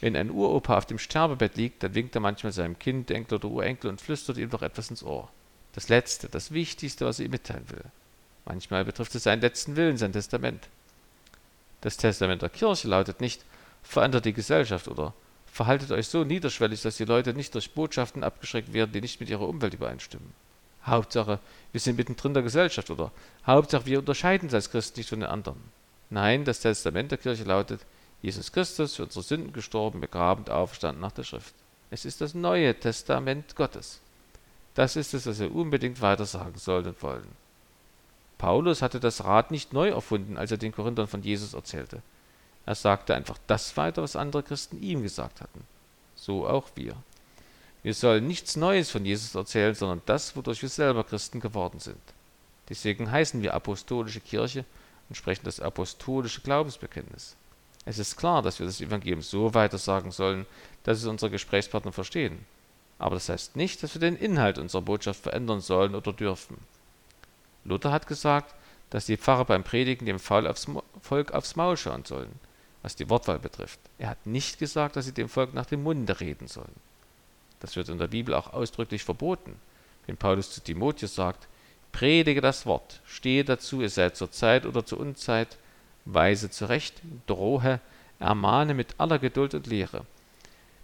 Wenn 0.00 0.16
ein 0.16 0.30
Uropa 0.30 0.78
auf 0.78 0.86
dem 0.86 0.98
Sterbebett 0.98 1.58
liegt, 1.58 1.82
dann 1.82 1.94
winkt 1.94 2.14
er 2.14 2.22
manchmal 2.22 2.52
seinem 2.52 2.78
Kind, 2.78 3.10
Enkel 3.10 3.34
oder 3.34 3.48
Urenkel 3.48 3.90
und 3.90 4.00
flüstert 4.00 4.38
ihm 4.38 4.48
doch 4.48 4.62
etwas 4.62 4.88
ins 4.88 5.02
Ohr. 5.02 5.30
Das 5.74 5.90
Letzte, 5.90 6.30
das 6.30 6.50
Wichtigste, 6.50 7.04
was 7.04 7.18
er 7.18 7.26
ihm 7.26 7.32
mitteilen 7.32 7.68
will. 7.68 7.84
Manchmal 8.46 8.86
betrifft 8.86 9.14
es 9.14 9.24
seinen 9.24 9.42
letzten 9.42 9.76
Willen, 9.76 9.98
sein 9.98 10.14
Testament. 10.14 10.70
Das 11.80 11.96
Testament 11.96 12.42
der 12.42 12.48
Kirche 12.48 12.88
lautet 12.88 13.20
nicht, 13.20 13.44
verändert 13.82 14.24
die 14.24 14.32
Gesellschaft 14.32 14.88
oder 14.88 15.14
verhaltet 15.46 15.90
euch 15.90 16.08
so 16.08 16.24
niederschwellig, 16.24 16.82
dass 16.82 16.96
die 16.96 17.04
Leute 17.04 17.34
nicht 17.34 17.54
durch 17.54 17.72
Botschaften 17.72 18.24
abgeschreckt 18.24 18.72
werden, 18.72 18.92
die 18.92 19.00
nicht 19.00 19.20
mit 19.20 19.30
ihrer 19.30 19.48
Umwelt 19.48 19.74
übereinstimmen. 19.74 20.32
Hauptsache, 20.84 21.38
wir 21.72 21.80
sind 21.80 21.96
mittendrin 21.96 22.34
der 22.34 22.42
Gesellschaft 22.42 22.90
oder 22.90 23.12
Hauptsache, 23.46 23.86
wir 23.86 23.98
unterscheiden 23.98 24.46
uns 24.46 24.54
als 24.54 24.70
Christen 24.70 25.00
nicht 25.00 25.08
von 25.08 25.20
den 25.20 25.28
anderen. 25.28 25.60
Nein, 26.10 26.44
das 26.44 26.60
Testament 26.60 27.10
der 27.10 27.18
Kirche 27.18 27.44
lautet, 27.44 27.80
Jesus 28.22 28.52
Christus 28.52 28.96
für 28.96 29.04
unsere 29.04 29.22
Sünden 29.22 29.52
gestorben, 29.52 30.00
begraben 30.00 30.44
und 30.44 30.50
auferstanden 30.50 31.00
nach 31.00 31.12
der 31.12 31.24
Schrift. 31.24 31.54
Es 31.90 32.04
ist 32.04 32.20
das 32.20 32.34
neue 32.34 32.78
Testament 32.78 33.54
Gottes. 33.54 34.00
Das 34.74 34.96
ist 34.96 35.14
es, 35.14 35.26
was 35.26 35.38
wir 35.38 35.54
unbedingt 35.54 36.00
weiter 36.00 36.24
sagen 36.24 36.58
sollen 36.58 36.86
und 36.86 37.02
wollen. 37.02 37.28
Paulus 38.38 38.82
hatte 38.82 39.00
das 39.00 39.24
Rad 39.24 39.50
nicht 39.50 39.72
neu 39.72 39.88
erfunden, 39.88 40.38
als 40.38 40.50
er 40.50 40.58
den 40.58 40.72
Korinthern 40.72 41.08
von 41.08 41.22
Jesus 41.22 41.54
erzählte. 41.54 42.02
Er 42.66 42.74
sagte 42.74 43.14
einfach 43.14 43.38
das 43.46 43.76
weiter, 43.76 44.02
was 44.02 44.16
andere 44.16 44.42
Christen 44.42 44.80
ihm 44.80 45.02
gesagt 45.02 45.40
hatten. 45.40 45.64
So 46.14 46.46
auch 46.46 46.68
wir. 46.74 46.94
Wir 47.82 47.94
sollen 47.94 48.26
nichts 48.26 48.56
Neues 48.56 48.90
von 48.90 49.04
Jesus 49.04 49.34
erzählen, 49.34 49.74
sondern 49.74 50.02
das, 50.06 50.36
wodurch 50.36 50.62
wir 50.62 50.68
selber 50.68 51.04
Christen 51.04 51.40
geworden 51.40 51.80
sind. 51.80 52.00
Deswegen 52.68 53.10
heißen 53.10 53.42
wir 53.42 53.54
apostolische 53.54 54.20
Kirche 54.20 54.64
und 55.08 55.14
sprechen 55.16 55.44
das 55.44 55.60
apostolische 55.60 56.42
Glaubensbekenntnis. 56.42 57.36
Es 57.84 57.98
ist 57.98 58.16
klar, 58.16 58.42
dass 58.42 58.58
wir 58.58 58.66
das 58.66 58.80
Evangelium 58.80 59.22
so 59.22 59.54
weiter 59.54 59.78
sagen 59.78 60.10
sollen, 60.10 60.44
dass 60.82 60.98
es 60.98 61.06
unsere 61.06 61.30
Gesprächspartner 61.30 61.92
verstehen. 61.92 62.44
Aber 62.98 63.14
das 63.16 63.28
heißt 63.28 63.56
nicht, 63.56 63.82
dass 63.82 63.94
wir 63.94 64.00
den 64.00 64.16
Inhalt 64.16 64.58
unserer 64.58 64.82
Botschaft 64.82 65.22
verändern 65.22 65.60
sollen 65.60 65.94
oder 65.94 66.12
dürfen. 66.12 66.58
Luther 67.68 67.92
hat 67.92 68.06
gesagt, 68.06 68.54
dass 68.90 69.06
die 69.06 69.16
Pfarrer 69.16 69.44
beim 69.44 69.64
Predigen 69.64 70.06
dem 70.06 70.18
Volk 70.18 71.32
aufs 71.32 71.56
Maul 71.56 71.76
schauen 71.76 72.04
sollen, 72.04 72.32
was 72.82 72.96
die 72.96 73.10
Wortwahl 73.10 73.38
betrifft. 73.38 73.80
Er 73.98 74.08
hat 74.10 74.26
nicht 74.26 74.58
gesagt, 74.58 74.96
dass 74.96 75.04
sie 75.04 75.12
dem 75.12 75.28
Volk 75.28 75.54
nach 75.54 75.66
dem 75.66 75.82
Munde 75.82 76.20
reden 76.20 76.48
sollen. 76.48 76.74
Das 77.60 77.76
wird 77.76 77.88
in 77.88 77.98
der 77.98 78.06
Bibel 78.06 78.34
auch 78.34 78.52
ausdrücklich 78.52 79.04
verboten. 79.04 79.56
Wenn 80.06 80.16
Paulus 80.16 80.50
zu 80.50 80.62
Timotheus 80.62 81.14
sagt, 81.14 81.48
predige 81.92 82.40
das 82.40 82.64
Wort, 82.66 83.00
stehe 83.04 83.44
dazu, 83.44 83.82
es 83.82 83.94
sei 83.94 84.10
zur 84.10 84.30
Zeit 84.30 84.64
oder 84.64 84.86
zur 84.86 85.00
Unzeit, 85.00 85.58
weise 86.04 86.50
zurecht, 86.50 87.02
drohe, 87.26 87.80
ermahne 88.18 88.74
mit 88.74 88.94
aller 88.98 89.18
Geduld 89.18 89.54
und 89.54 89.66
Lehre. 89.66 90.04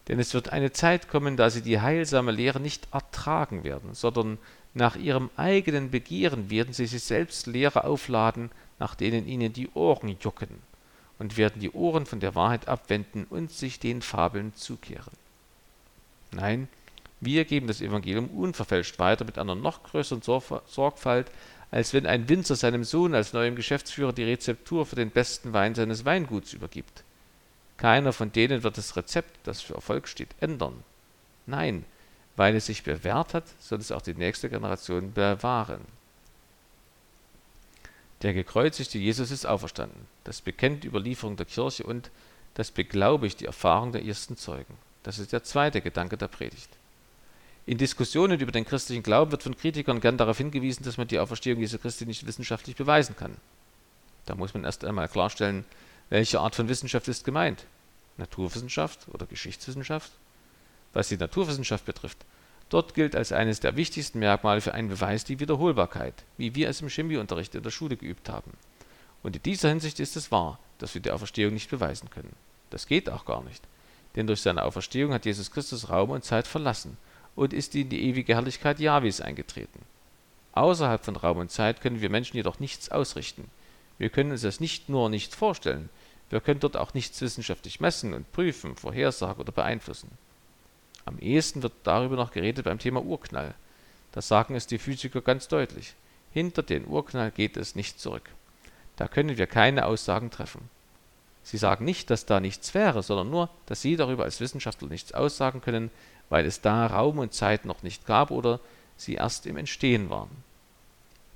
Denn 0.09 0.19
es 0.19 0.35
wird 0.35 0.51
eine 0.51 0.73
Zeit 0.73 1.09
kommen, 1.09 1.37
da 1.37 1.51
sie 1.51 1.63
die 1.63 1.81
heilsame 1.81 2.31
Lehre 2.31 2.61
nicht 2.61 2.89
ertragen 2.93 3.65
werden, 3.65 3.95
sondern 3.95 4.39
nach 4.75 4.97
ihrem 4.97 5.31
eigenen 5.37 5.91
Begehren 5.91 6.51
werden 6.51 6.75
sie 6.75 6.87
sich 6.87 7.05
selbst 7.05 7.47
Lehre 7.47 7.85
aufladen, 7.85 8.51
nach 8.79 8.95
denen 8.95 9.27
ihnen 9.27 9.53
die 9.53 9.71
Ohren 9.71 10.17
jucken, 10.21 10.63
und 11.19 11.37
werden 11.37 11.61
die 11.61 11.71
Ohren 11.71 12.07
von 12.07 12.21
der 12.21 12.35
Wahrheit 12.35 12.69
abwenden 12.69 13.25
und 13.31 13.53
sich 13.53 13.79
den 13.79 14.03
Fabeln 14.03 14.53
zukehren. 14.55 15.13
Nein, 16.33 16.69
wir 17.21 17.45
geben 17.45 17.69
das 17.69 17.81
Evangelium 17.81 18.29
unverfälscht 18.29 18.99
weiter 18.99 19.25
mit 19.25 19.39
einer 19.39 19.55
noch 19.55 19.85
größeren 19.85 20.23
Sorgfalt, 20.23 21.31
als 21.71 21.95
wenn 21.95 22.07
ein 22.07 22.29
Winzer 22.29 22.57
seinem 22.57 22.85
Sohn 22.85 23.15
als 23.15 23.33
neuem 23.33 23.55
Geschäftsführer 23.55 24.13
die 24.13 24.25
Rezeptur 24.25 24.85
für 24.85 24.97
den 24.97 25.11
besten 25.11 25.53
Wein 25.53 25.75
seines 25.75 26.05
Weinguts 26.05 26.53
übergibt. 26.53 27.04
Keiner 27.77 28.13
von 28.13 28.33
denen 28.33 28.63
wird 28.63 28.79
das 28.79 28.97
Rezept, 28.97 29.47
das 29.47 29.61
für 29.61 29.75
Erfolg 29.75 30.09
steht, 30.09 30.35
ändern. 30.41 30.85
Nein, 31.47 31.85
weil 32.37 32.57
es 32.57 32.67
sich 32.67 32.83
bewährt 32.83 33.35
hat, 33.35 33.45
soll 33.61 33.79
es 33.79 33.93
auch 33.93 34.03
die 34.03 34.15
nächste 34.15 34.49
Generation 34.49 35.13
bewahren. 35.13 35.85
Der 38.23 38.33
gekreuzigte 38.33 38.99
Jesus 38.99 39.31
ist 39.31 39.45
auferstanden. 39.45 40.07
Das 40.25 40.41
bekennt 40.41 40.85
die 40.85 40.89
Überlieferung 40.89 41.37
der 41.37 41.47
Kirche 41.47 41.85
und 41.85 42.11
das 42.55 42.71
beglaubigt 42.71 43.41
die 43.41 43.47
Erfahrung 43.47 43.93
der 43.93 44.05
ersten 44.05 44.37
Zeugen. 44.37 44.79
Das 45.03 45.19
ist 45.19 45.33
der 45.33 45.45
zweite 45.45 45.81
Gedanke 45.81 46.17
der 46.17 46.29
Predigt. 46.29 46.71
In 47.67 47.79
Diskussionen 47.79 48.41
über 48.41 48.53
den 48.53 48.65
christlichen 48.65 49.03
Glauben 49.03 49.31
wird 49.31 49.43
von 49.43 49.57
Kritikern 49.57 50.01
gern 50.01 50.19
darauf 50.19 50.39
hingewiesen, 50.39 50.85
dass 50.85 50.97
man 50.97 51.09
die 51.09 51.19
Auferstehung 51.19 51.61
Jesu 51.61 51.79
Christi 51.79 52.07
nicht 52.07 52.27
wissenschaftlich 52.27 52.77
beweisen 52.77 53.17
kann. 53.17 53.37
Da 54.27 54.35
muss 54.35 54.55
man 54.55 54.65
erst 54.65 54.85
einmal 54.85 55.09
klarstellen, 55.09 55.65
welche 56.11 56.41
Art 56.41 56.55
von 56.55 56.69
Wissenschaft 56.69 57.09
ist 57.09 57.25
gemeint. 57.25 57.67
Naturwissenschaft 58.17 59.09
oder 59.13 59.27
Geschichtswissenschaft? 59.27 60.13
Was 60.93 61.09
die 61.09 61.17
Naturwissenschaft 61.17 61.85
betrifft, 61.85 62.19
dort 62.69 62.95
gilt 62.95 63.17
als 63.17 63.33
eines 63.33 63.61
der 63.61 63.77
wichtigsten 63.77 64.21
Merkmale 64.21 64.61
für 64.61 64.75
einen 64.75 64.89
Beweis 64.89 65.25
die 65.25 65.41
Wiederholbarkeit, 65.41 66.25
wie 66.37 66.55
wir 66.55 66.69
es 66.69 66.81
im 66.81 66.89
Chemieunterricht 66.89 67.55
in 67.55 67.63
der 67.63 67.71
Schule 67.71 67.97
geübt 67.97 68.29
haben. 68.29 68.53
Und 69.23 69.37
in 69.37 69.43
dieser 69.43 69.71
Hinsicht 69.71 69.99
ist 70.01 70.17
es 70.17 70.31
wahr, 70.31 70.59
dass 70.79 70.95
wir 70.95 71.01
die 71.01 71.11
Auferstehung 71.11 71.53
nicht 71.53 71.71
beweisen 71.71 72.11
können. 72.11 72.37
Das 72.71 72.87
geht 72.87 73.11
auch 73.11 73.25
gar 73.25 73.43
nicht. 73.43 73.63
Denn 74.17 74.27
durch 74.27 74.43
seine 74.43 74.63
Auferstehung 74.63 75.13
hat 75.13 75.25
Jesus 75.25 75.51
Christus 75.51 75.89
Raum 75.89 76.11
und 76.11 76.25
Zeit 76.25 76.47
verlassen 76.47 76.97
und 77.35 77.53
ist 77.53 77.75
in 77.75 77.89
die 77.89 78.05
ewige 78.05 78.35
Herrlichkeit 78.35 78.79
Jahwes 78.79 79.21
eingetreten. 79.21 79.81
Außerhalb 80.53 81.05
von 81.05 81.17
Raum 81.17 81.39
und 81.39 81.51
Zeit 81.51 81.81
können 81.81 82.01
wir 82.01 82.11
Menschen 82.11 82.37
jedoch 82.37 82.61
nichts 82.61 82.91
ausrichten. 82.91 83.51
Wir 83.99 84.11
können 84.11 84.33
uns 84.33 84.43
das 84.43 84.61
nicht 84.61 84.89
nur 84.89 85.09
nicht 85.09 85.35
vorstellen, 85.35 85.89
wir 86.31 86.41
können 86.41 86.61
dort 86.61 86.77
auch 86.77 86.95
nichts 86.95 87.21
wissenschaftlich 87.21 87.81
messen 87.81 88.15
und 88.15 88.33
prüfen, 88.33 88.77
vorhersagen 88.77 89.41
oder 89.41 89.53
beeinflussen. 89.53 90.11
Am 91.05 91.19
ehesten 91.19 91.63
wird 91.63 91.75
darüber 91.85 92.17
noch 92.17 92.33
geredet 92.33 92.65
beim 92.65 92.79
Thema 92.79 93.05
Urknall. 93.05 93.55
Da 94.13 94.23
sagen 94.23 94.55
es 94.55 94.67
die 94.67 94.79
Physiker 94.79 95.21
ganz 95.21 95.49
deutlich. 95.49 95.95
Hinter 96.33 96.63
den 96.63 96.87
Urknall 96.87 97.31
geht 97.31 97.57
es 97.57 97.77
nicht 97.77 98.01
zurück. 98.01 98.31
Da 98.97 99.07
können 99.07 99.37
wir 99.37 99.47
keine 99.47 99.87
Aussagen 99.87 100.31
treffen. 100.31 100.69
Sie 101.43 101.59
sagen 101.59 101.85
nicht, 101.85 102.09
dass 102.11 102.27
da 102.27 102.41
nichts 102.41 102.73
wäre, 102.73 103.03
sondern 103.03 103.31
nur, 103.31 103.51
dass 103.67 103.83
Sie 103.83 103.97
darüber 103.97 104.25
als 104.25 104.41
Wissenschaftler 104.41 104.89
nichts 104.89 105.13
aussagen 105.13 105.61
können, 105.61 105.91
weil 106.31 106.47
es 106.47 106.63
da 106.63 106.87
Raum 106.87 107.19
und 107.19 107.35
Zeit 107.35 107.67
noch 107.67 107.83
nicht 107.83 108.07
gab 108.07 108.31
oder 108.31 108.61
sie 108.97 109.15
erst 109.15 109.47
im 109.47 109.57
Entstehen 109.57 110.11
waren. 110.11 110.31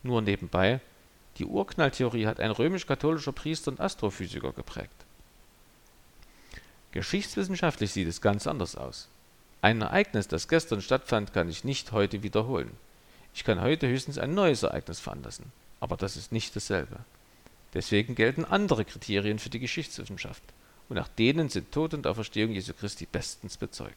Nur 0.03 0.23
nebenbei, 0.23 0.81
die 1.39 1.47
Urknalltheorie 1.47 2.27
hat 2.27 2.41
ein 2.41 2.51
römisch-katholischer 2.51 3.33
Priester 3.33 3.71
und 3.71 3.81
Astrophysiker 3.81 4.53
geprägt. 4.53 5.05
Geschichtswissenschaftlich 6.93 7.93
sieht 7.93 8.09
es 8.09 8.21
ganz 8.21 8.47
anders 8.47 8.75
aus. 8.75 9.09
Ein 9.61 9.81
Ereignis, 9.81 10.29
das 10.29 10.49
gestern 10.49 10.83
stattfand, 10.83 11.33
kann 11.33 11.49
ich 11.49 11.65
nicht 11.65 11.93
heute 11.93 12.23
wiederholen. 12.23 12.71
Ich 13.35 13.45
kann 13.45 13.61
heute 13.61 13.89
höchstens 13.89 14.19
ein 14.19 14.35
neues 14.35 14.63
Ereignis 14.63 15.01
veranlassen, 15.01 15.53
aber 15.81 15.97
das 15.97 16.17
ist 16.17 16.33
nicht 16.33 16.57
dasselbe. 16.57 16.99
Deswegen 17.75 18.15
gelten 18.15 18.45
andere 18.45 18.85
Kriterien 18.85 19.39
für 19.39 19.51
die 19.51 19.59
Geschichtswissenschaft, 19.59 20.43
und 20.89 20.97
nach 20.97 21.09
denen 21.09 21.51
sind 21.51 21.71
Tod 21.71 21.93
und 21.93 22.07
Auferstehung 22.07 22.53
Jesu 22.53 22.73
Christi 22.73 23.07
bestens 23.07 23.59
bezeugt. 23.59 23.95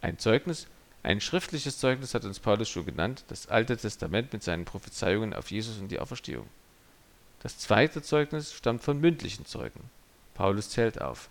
Ein 0.00 0.18
Zeugnis, 0.18 0.68
ein 1.04 1.20
schriftliches 1.20 1.78
Zeugnis 1.78 2.14
hat 2.14 2.24
uns 2.24 2.40
Paulus 2.40 2.70
schon 2.70 2.86
genannt, 2.86 3.24
das 3.28 3.48
Alte 3.48 3.76
Testament 3.76 4.32
mit 4.32 4.42
seinen 4.42 4.64
Prophezeiungen 4.64 5.34
auf 5.34 5.50
Jesus 5.50 5.78
und 5.78 5.88
die 5.88 6.00
Auferstehung. 6.00 6.48
Das 7.42 7.58
zweite 7.58 8.00
Zeugnis 8.00 8.54
stammt 8.54 8.82
von 8.82 8.98
mündlichen 8.98 9.44
Zeugen. 9.44 9.90
Paulus 10.32 10.70
zählt 10.70 11.02
auf. 11.02 11.28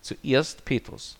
Zuerst 0.00 0.64
Petrus. 0.64 1.16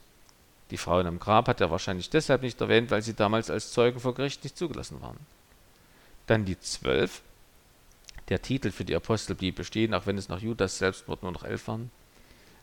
Die 0.73 0.79
Frauen 0.79 1.07
am 1.07 1.21
Grab 1.21 1.47
hat 1.47 1.61
er 1.61 1.71
wahrscheinlich 1.71 2.11
deshalb 2.11 2.43
nicht 2.43 2.61
erwähnt, 2.61 2.91
weil 2.91 3.03
sie 3.03 3.15
damals 3.15 3.51
als 3.51 3.71
Zeugen 3.71 4.01
vor 4.01 4.15
Gericht 4.15 4.43
nicht 4.43 4.59
zugelassen 4.59 5.01
waren. 5.01 5.19
Dann 6.27 6.45
die 6.45 6.59
Zwölf. 6.59 7.23
Der 8.31 8.43
Titel 8.43 8.73
für 8.73 8.85
die 8.85 8.97
Apostel 8.97 9.37
blieb 9.37 9.55
bestehen, 9.55 9.95
auch 9.95 10.07
wenn 10.07 10.19
es 10.19 10.29
nach 10.29 10.41
Judas 10.41 10.79
Selbstmord 10.79 11.23
nur 11.23 11.31
noch 11.31 11.45
elf 11.45 11.69
waren. 11.69 11.93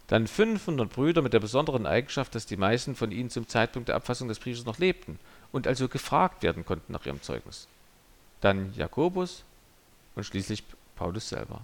Dann 0.09 0.25
500 0.25 0.91
Brüder 0.91 1.21
mit 1.21 1.33
der 1.33 1.39
besonderen 1.39 1.85
Eigenschaft, 1.85 2.33
dass 2.33 2.47
die 2.47 2.57
meisten 2.57 2.95
von 2.95 3.11
ihnen 3.11 3.29
zum 3.29 3.47
Zeitpunkt 3.47 3.89
der 3.89 3.95
Abfassung 3.95 4.27
des 4.27 4.39
Briefes 4.39 4.65
noch 4.65 4.79
lebten 4.79 5.19
und 5.51 5.67
also 5.67 5.87
gefragt 5.87 6.41
werden 6.41 6.65
konnten 6.65 6.91
nach 6.91 7.05
ihrem 7.05 7.21
Zeugnis. 7.21 7.67
Dann 8.41 8.73
Jakobus 8.73 9.43
und 10.15 10.23
schließlich 10.23 10.63
Paulus 10.95 11.29
selber. 11.29 11.61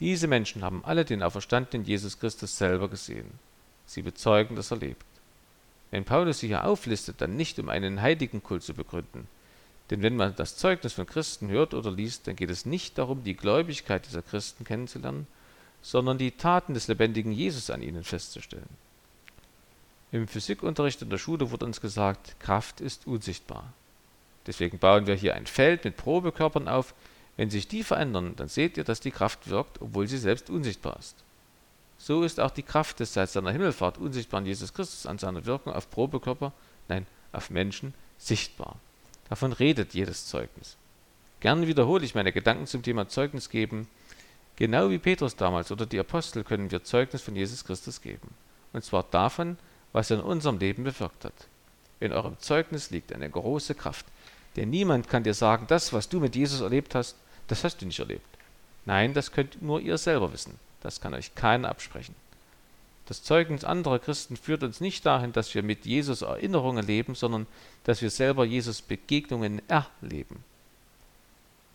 Diese 0.00 0.26
Menschen 0.26 0.62
haben 0.62 0.84
alle 0.84 1.04
den 1.04 1.22
auferstandenen 1.22 1.86
Jesus 1.86 2.18
Christus 2.18 2.58
selber 2.58 2.88
gesehen. 2.88 3.30
Sie 3.86 4.02
bezeugen, 4.02 4.56
dass 4.56 4.72
er 4.72 4.78
lebt. 4.78 5.06
Wenn 5.92 6.04
Paulus 6.04 6.40
sie 6.40 6.48
hier 6.48 6.64
auflistet, 6.64 7.20
dann 7.20 7.36
nicht 7.36 7.60
um 7.60 7.68
einen 7.68 8.02
Heiligenkult 8.02 8.64
zu 8.64 8.74
begründen. 8.74 9.28
Denn 9.90 10.02
wenn 10.02 10.16
man 10.16 10.34
das 10.34 10.56
Zeugnis 10.56 10.94
von 10.94 11.06
Christen 11.06 11.48
hört 11.50 11.72
oder 11.72 11.92
liest, 11.92 12.26
dann 12.26 12.34
geht 12.34 12.50
es 12.50 12.66
nicht 12.66 12.98
darum, 12.98 13.22
die 13.22 13.36
Gläubigkeit 13.36 14.04
dieser 14.06 14.22
Christen 14.22 14.64
kennenzulernen, 14.64 15.28
sondern 15.84 16.16
die 16.16 16.30
Taten 16.30 16.72
des 16.72 16.88
lebendigen 16.88 17.30
Jesus 17.30 17.68
an 17.68 17.82
ihnen 17.82 18.04
festzustellen. 18.04 18.70
Im 20.12 20.26
Physikunterricht 20.26 21.02
in 21.02 21.10
der 21.10 21.18
Schule 21.18 21.50
wurde 21.50 21.66
uns 21.66 21.82
gesagt, 21.82 22.40
Kraft 22.40 22.80
ist 22.80 23.06
unsichtbar. 23.06 23.70
Deswegen 24.46 24.78
bauen 24.78 25.06
wir 25.06 25.14
hier 25.14 25.34
ein 25.34 25.46
Feld 25.46 25.84
mit 25.84 25.98
Probekörpern 25.98 26.68
auf. 26.68 26.94
Wenn 27.36 27.50
sich 27.50 27.68
die 27.68 27.82
verändern, 27.82 28.34
dann 28.36 28.48
seht 28.48 28.78
ihr, 28.78 28.84
dass 28.84 29.00
die 29.00 29.10
Kraft 29.10 29.50
wirkt, 29.50 29.82
obwohl 29.82 30.08
sie 30.08 30.16
selbst 30.16 30.48
unsichtbar 30.48 30.96
ist. 30.98 31.16
So 31.98 32.22
ist 32.22 32.40
auch 32.40 32.50
die 32.50 32.62
Kraft 32.62 33.00
des 33.00 33.12
seit 33.12 33.28
seiner 33.28 33.52
Himmelfahrt 33.52 33.98
unsichtbaren 33.98 34.46
Jesus 34.46 34.72
Christus 34.72 35.04
an 35.04 35.18
seiner 35.18 35.44
Wirkung 35.44 35.74
auf 35.74 35.90
Probekörper, 35.90 36.52
nein, 36.88 37.06
auf 37.32 37.50
Menschen 37.50 37.92
sichtbar. 38.16 38.78
Davon 39.28 39.52
redet 39.52 39.92
jedes 39.92 40.26
Zeugnis. 40.26 40.76
Gern 41.40 41.66
wiederhole 41.66 42.06
ich 42.06 42.14
meine 42.14 42.32
Gedanken 42.32 42.66
zum 42.66 42.82
Thema 42.82 43.08
Zeugnis 43.08 43.50
geben 43.50 43.86
Genau 44.56 44.90
wie 44.90 44.98
Petrus 44.98 45.34
damals 45.34 45.72
oder 45.72 45.86
die 45.86 45.98
Apostel 45.98 46.44
können 46.44 46.70
wir 46.70 46.84
Zeugnis 46.84 47.22
von 47.22 47.34
Jesus 47.34 47.64
Christus 47.64 48.00
geben. 48.00 48.34
Und 48.72 48.84
zwar 48.84 49.04
davon, 49.10 49.56
was 49.92 50.10
er 50.10 50.18
in 50.18 50.24
unserem 50.24 50.58
Leben 50.58 50.84
bewirkt 50.84 51.24
hat. 51.24 51.48
In 52.00 52.12
eurem 52.12 52.38
Zeugnis 52.38 52.90
liegt 52.90 53.12
eine 53.12 53.28
große 53.28 53.74
Kraft. 53.74 54.06
Denn 54.56 54.70
niemand 54.70 55.08
kann 55.08 55.24
dir 55.24 55.34
sagen, 55.34 55.66
das, 55.68 55.92
was 55.92 56.08
du 56.08 56.20
mit 56.20 56.36
Jesus 56.36 56.60
erlebt 56.60 56.94
hast, 56.94 57.16
das 57.48 57.64
hast 57.64 57.80
du 57.80 57.86
nicht 57.86 57.98
erlebt. 57.98 58.26
Nein, 58.84 59.14
das 59.14 59.32
könnt 59.32 59.62
nur 59.62 59.80
ihr 59.80 59.98
selber 59.98 60.32
wissen. 60.32 60.58
Das 60.80 61.00
kann 61.00 61.14
euch 61.14 61.34
keiner 61.34 61.68
absprechen. 61.68 62.14
Das 63.06 63.22
Zeugnis 63.22 63.64
anderer 63.64 63.98
Christen 63.98 64.36
führt 64.36 64.62
uns 64.62 64.80
nicht 64.80 65.04
dahin, 65.04 65.32
dass 65.32 65.54
wir 65.54 65.62
mit 65.62 65.84
Jesus 65.84 66.22
Erinnerungen 66.22 66.86
leben, 66.86 67.14
sondern 67.14 67.46
dass 67.84 68.00
wir 68.00 68.10
selber 68.10 68.44
Jesus 68.44 68.80
Begegnungen 68.80 69.60
erleben. 69.68 70.42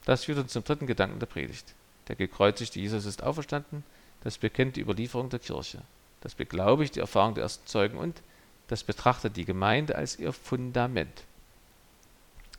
Das 0.06 0.24
führt 0.24 0.40
uns 0.40 0.54
zum 0.54 0.64
dritten 0.64 0.88
Gedanken 0.88 1.20
der 1.20 1.28
Predigt. 1.28 1.74
Der 2.10 2.16
gekreuzigte 2.16 2.80
Jesus 2.80 3.06
ist 3.06 3.24
auferstanden, 3.24 3.84
das 4.24 4.38
bekennt 4.38 4.76
die 4.76 4.82
Überlieferung 4.82 5.30
der 5.30 5.40
Kirche. 5.40 5.82
Das 6.22 6.36
beglaubigt 6.36 6.96
die 6.96 7.00
Erfahrung 7.00 7.36
der 7.36 7.44
ersten 7.44 7.66
Zeugen 7.66 7.98
und 7.98 8.22
das 8.68 8.84
betrachtet 8.84 9.38
die 9.38 9.46
Gemeinde 9.46 9.96
als 9.96 10.20
ihr 10.20 10.34
Fundament. 10.34 11.24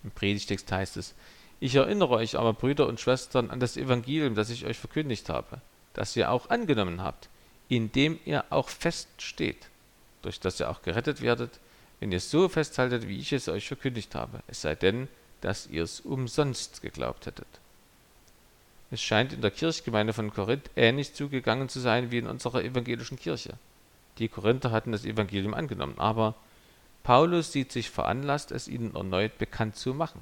Im 0.03 0.11
Predigtext 0.13 0.71
heißt 0.73 0.97
es, 0.97 1.15
ich 1.61 1.75
erinnere 1.75 2.11
euch 2.11 2.39
aber, 2.39 2.55
Brüder 2.55 2.87
und 2.87 3.01
Schwestern, 3.01 3.51
an 3.51 3.61
das 3.61 3.77
Evangelium, 3.77 4.35
das 4.35 4.49
ich 4.49 4.65
euch 4.65 4.79
verkündigt 4.79 5.29
habe, 5.29 5.61
das 5.93 6.17
ihr 6.17 6.31
auch 6.31 6.49
angenommen 6.49 7.03
habt, 7.03 7.29
in 7.69 7.93
dem 7.93 8.19
ihr 8.25 8.45
auch 8.49 8.71
feststeht, 8.71 9.69
durch 10.23 10.41
das 10.41 10.59
ihr 10.59 10.71
auch 10.71 10.81
gerettet 10.81 11.21
werdet, 11.21 11.61
wenn 11.99 12.13
ihr 12.13 12.21
so 12.21 12.49
festhaltet, 12.49 13.09
wie 13.09 13.19
ich 13.19 13.33
es 13.35 13.49
euch 13.49 13.69
verkündigt 13.69 14.15
habe, 14.15 14.43
es 14.47 14.63
sei 14.63 14.75
denn, 14.75 15.09
dass 15.43 15.67
ihr 15.67 15.83
es 15.83 16.01
umsonst 16.01 16.81
geglaubt 16.81 17.27
hättet. 17.27 17.60
Es 18.91 19.01
scheint 19.01 19.33
in 19.33 19.41
der 19.41 19.51
Kirchgemeinde 19.51 20.13
von 20.13 20.33
Korinth 20.33 20.71
ähnlich 20.75 21.15
zugegangen 21.15 21.69
zu 21.69 21.79
sein 21.79 22.11
wie 22.11 22.19
in 22.19 22.27
unserer 22.27 22.65
evangelischen 22.65 23.19
Kirche. 23.19 23.55
Die 24.19 24.29
Korinther 24.29 24.73
hatten 24.73 24.93
das 24.93 25.05
Evangelium 25.05 25.55
angenommen, 25.55 25.95
aber 25.99 26.35
Paulus 27.03 27.53
sieht 27.53 27.73
sich 27.73 27.89
veranlasst, 27.89 28.51
es 28.51 28.69
ihnen 28.69 28.95
erneut 28.95 29.39
bekannt 29.39 29.77
zu 29.77 29.95
machen. 29.95 30.21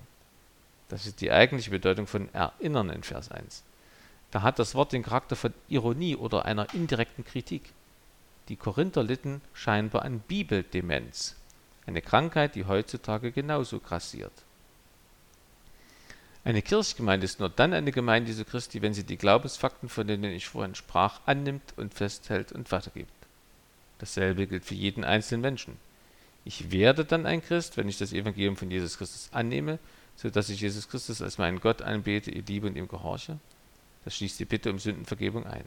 Das 0.88 1.06
ist 1.06 1.20
die 1.20 1.32
eigentliche 1.32 1.70
Bedeutung 1.70 2.06
von 2.06 2.32
erinnern 2.34 2.90
in 2.90 3.02
Vers 3.02 3.30
1. 3.30 3.62
Da 4.30 4.42
hat 4.42 4.58
das 4.58 4.74
Wort 4.74 4.92
den 4.92 5.02
Charakter 5.02 5.36
von 5.36 5.54
Ironie 5.68 6.16
oder 6.16 6.44
einer 6.44 6.72
indirekten 6.74 7.24
Kritik. 7.24 7.72
Die 8.48 8.56
Korinther 8.56 9.02
litten 9.02 9.40
scheinbar 9.54 10.02
an 10.02 10.20
Bibeldemenz, 10.20 11.36
eine 11.86 12.02
Krankheit, 12.02 12.54
die 12.54 12.66
heutzutage 12.66 13.32
genauso 13.32 13.80
grassiert. 13.80 14.32
Eine 16.48 16.62
Kirchgemeinde 16.62 17.26
ist 17.26 17.40
nur 17.40 17.50
dann 17.50 17.74
eine 17.74 17.92
Gemeinde 17.92 18.30
Jesu 18.30 18.42
Christi, 18.42 18.80
wenn 18.80 18.94
sie 18.94 19.04
die 19.04 19.18
Glaubensfakten, 19.18 19.90
von 19.90 20.06
denen 20.06 20.32
ich 20.32 20.48
vorhin 20.48 20.74
sprach, 20.74 21.20
annimmt 21.26 21.74
und 21.76 21.92
festhält 21.92 22.52
und 22.52 22.72
weitergibt. 22.72 23.12
Dasselbe 23.98 24.46
gilt 24.46 24.64
für 24.64 24.74
jeden 24.74 25.04
einzelnen 25.04 25.42
Menschen. 25.42 25.76
Ich 26.46 26.72
werde 26.72 27.04
dann 27.04 27.26
ein 27.26 27.42
Christ, 27.42 27.76
wenn 27.76 27.86
ich 27.86 27.98
das 27.98 28.14
Evangelium 28.14 28.56
von 28.56 28.70
Jesus 28.70 28.96
Christus 28.96 29.28
annehme, 29.30 29.78
so 30.16 30.30
dass 30.30 30.48
ich 30.48 30.62
Jesus 30.62 30.88
Christus 30.88 31.20
als 31.20 31.36
meinen 31.36 31.60
Gott 31.60 31.82
anbete, 31.82 32.30
ihr 32.30 32.44
liebe 32.48 32.66
und 32.66 32.76
ihm 32.76 32.88
gehorche. 32.88 33.38
Das 34.06 34.16
schließt 34.16 34.40
die 34.40 34.46
Bitte 34.46 34.70
um 34.70 34.78
Sündenvergebung 34.78 35.46
ein. 35.46 35.66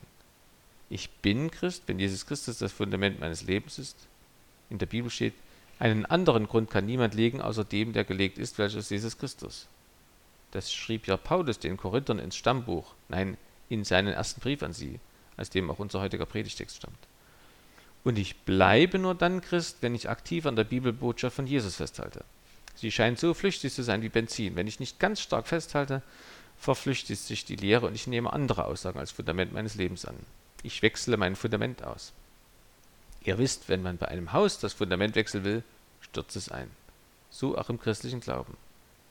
Ich 0.89 1.11
bin 1.11 1.51
Christ, 1.51 1.83
wenn 1.85 1.99
Jesus 1.99 2.25
Christus 2.25 2.57
das 2.57 2.71
Fundament 2.71 3.19
meines 3.19 3.43
Lebens 3.43 3.77
ist. 3.77 3.97
In 4.71 4.79
der 4.79 4.87
Bibel 4.87 5.11
steht, 5.11 5.35
einen 5.77 6.07
anderen 6.07 6.47
Grund 6.47 6.71
kann 6.71 6.87
niemand 6.87 7.13
legen, 7.13 7.39
außer 7.39 7.65
dem, 7.65 7.93
der 7.93 8.03
gelegt 8.03 8.39
ist, 8.39 8.57
welcher 8.57 8.79
ist 8.79 8.89
Jesus 8.89 9.19
Christus. 9.19 9.67
Das 10.51 10.73
schrieb 10.73 11.07
ja 11.07 11.17
Paulus 11.17 11.59
den 11.59 11.77
Korinthern 11.77 12.19
ins 12.19 12.35
Stammbuch, 12.35 12.93
nein, 13.09 13.37
in 13.69 13.83
seinen 13.83 14.13
ersten 14.13 14.41
Brief 14.41 14.63
an 14.63 14.73
sie, 14.73 14.99
aus 15.37 15.49
dem 15.49 15.71
auch 15.71 15.79
unser 15.79 16.01
heutiger 16.01 16.25
Predigtext 16.25 16.77
stammt. 16.77 17.07
Und 18.03 18.17
ich 18.17 18.35
bleibe 18.41 18.99
nur 18.99 19.15
dann 19.15 19.41
Christ, 19.41 19.77
wenn 19.81 19.95
ich 19.95 20.09
aktiv 20.09 20.45
an 20.45 20.55
der 20.55 20.63
Bibelbotschaft 20.63 21.35
von 21.35 21.47
Jesus 21.47 21.75
festhalte. 21.75 22.25
Sie 22.75 22.91
scheint 22.91 23.19
so 23.19 23.33
flüchtig 23.33 23.73
zu 23.73 23.83
sein 23.83 24.01
wie 24.01 24.09
Benzin. 24.09 24.55
Wenn 24.55 24.67
ich 24.67 24.79
nicht 24.79 24.99
ganz 24.99 25.21
stark 25.21 25.47
festhalte, 25.47 26.01
verflüchtigt 26.57 27.21
sich 27.21 27.45
die 27.45 27.55
Lehre 27.55 27.87
und 27.87 27.95
ich 27.95 28.07
nehme 28.07 28.33
andere 28.33 28.65
Aussagen 28.65 28.99
als 28.99 29.11
Fundament 29.11 29.53
meines 29.53 29.75
Lebens 29.75 30.05
an. 30.05 30.15
Ich 30.63 30.81
wechsle 30.81 31.17
mein 31.17 31.35
Fundament 31.35 31.83
aus. 31.83 32.13
Ihr 33.23 33.37
wisst, 33.37 33.69
wenn 33.69 33.83
man 33.83 33.97
bei 33.97 34.07
einem 34.07 34.33
Haus 34.33 34.59
das 34.59 34.73
Fundament 34.73 35.15
wechseln 35.15 35.43
will, 35.43 35.63
stürzt 36.01 36.35
es 36.35 36.49
ein. 36.49 36.71
So 37.29 37.57
auch 37.57 37.69
im 37.69 37.79
christlichen 37.79 38.19
Glauben. 38.19 38.57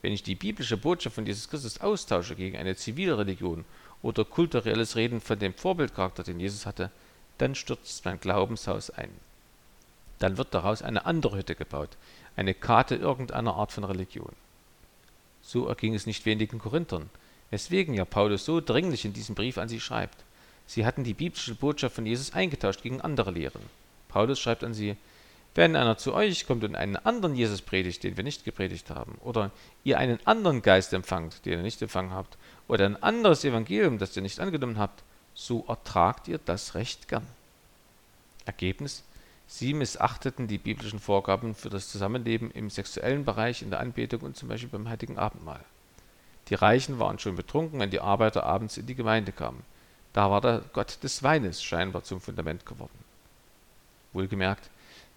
Wenn 0.02 0.12
ich 0.12 0.23
die 0.23 0.35
biblische 0.35 0.76
Botschaft 0.76 1.14
von 1.14 1.26
Jesus 1.26 1.49
Christus 1.49 1.80
austausche 1.80 2.35
gegen 2.35 2.57
eine 2.57 2.76
zivile 2.76 3.19
Religion 3.19 3.64
oder 4.02 4.25
kulturelles 4.25 4.97
Reden 4.97 5.21
von 5.21 5.38
dem 5.38 5.52
Vorbildcharakter, 5.52 6.23
den 6.23 6.40
Jesus 6.40 6.64
hatte, 6.66 6.90
dann 7.38 7.54
stürzt 7.54 8.04
mein 8.04 8.21
Glaubenshaus 8.21 8.90
ein. 8.90 9.11
Dann 10.19 10.37
wird 10.37 10.54
daraus 10.54 10.83
eine 10.83 11.07
andere 11.07 11.38
Hütte 11.38 11.54
gebaut, 11.54 11.90
eine 12.37 12.54
Karte 12.54 12.95
irgendeiner 12.95 13.54
Art 13.54 13.73
von 13.73 13.85
Religion. 13.85 14.33
So 15.42 15.66
erging 15.66 15.95
es 15.95 16.07
nicht 16.07 16.26
wenigen 16.26 16.59
Korinthern, 16.59 17.11
weswegen 17.50 17.95
ja 17.95 18.04
Paulus 18.04 18.45
so 18.45 18.61
dringlich 18.61 19.04
in 19.04 19.12
diesem 19.12 19.35
Brief 19.35 19.59
an 19.59 19.69
sie 19.69 19.80
schreibt. 19.80 20.19
Sie 20.66 20.87
hatten 20.87 21.04
die 21.04 21.14
biblische 21.14 21.54
Botschaft 21.54 21.97
von 21.97 22.07
Jesus 22.07 22.33
eingetauscht 22.33 22.83
gegen 22.83 23.00
andere 23.00 23.30
Lehren. 23.30 23.62
Paulus 24.09 24.38
schreibt 24.38 24.62
an 24.62 24.75
sie, 24.75 24.97
wenn 25.54 25.76
einer 25.76 25.99
zu 25.99 26.14
euch 26.14 26.47
kommt 26.47 26.64
und 26.64 26.76
einen 26.76 26.97
anderen 26.97 27.35
Jesus 27.35 27.62
predigt, 27.62 28.04
den 28.04 28.16
wir 28.16 28.25
nicht 28.25 28.45
gepredigt 28.45 28.90
haben, 28.90 29.19
oder 29.23 29.50
ihr 29.83 29.99
einen 29.99 30.25
anderen 30.25 30.62
Geist 30.62 30.92
empfangt, 30.92 31.45
den 31.45 31.54
ihr 31.54 31.62
nicht 31.62 31.83
empfangen 31.83 32.12
habt, 32.12 32.38
oder 32.69 32.87
ein 32.87 33.02
anderes 33.02 33.45
Evangelium, 33.45 33.99
das 33.99 34.16
ihr 34.16 34.23
nicht 34.23 34.38
angenommen 34.38 34.78
habt, 34.78 35.02
so 35.35 35.64
ertragt 35.66 36.28
ihr 36.28 36.38
das 36.38 36.75
recht 36.75 37.09
gern. 37.09 37.26
Ergebnis? 38.45 39.02
Sie 39.49 39.75
missachteten 39.75 40.47
die 40.47 40.59
biblischen 40.59 41.00
Vorgaben 41.00 41.57
für 41.57 41.71
das 41.71 41.88
Zusammenleben 41.88 42.52
im 42.52 42.71
sexuellen 42.71 43.25
Bereich, 43.25 43.62
in 43.62 43.71
der 43.71 43.80
Anbetung 43.80 44.21
und 44.21 44.37
zum 44.37 44.49
Beispiel 44.49 44.69
beim 44.69 44.88
heutigen 44.88 45.19
Abendmahl. 45.19 45.64
Die 46.49 46.54
Reichen 46.54 47.00
waren 47.00 47.19
schon 47.19 47.35
betrunken, 47.35 47.80
wenn 47.80 47.90
die 47.90 48.00
Arbeiter 48.00 48.45
abends 48.45 48.76
in 48.76 48.87
die 48.87 48.95
Gemeinde 48.95 49.33
kamen. 49.33 49.64
Da 50.12 50.30
war 50.30 50.40
der 50.40 50.62
Gott 50.73 51.02
des 51.02 51.25
Weines 51.25 51.62
scheinbar 51.62 52.04
zum 52.04 52.21
Fundament 52.21 52.64
geworden. 52.64 52.99
Wohlgemerkt, 54.12 54.71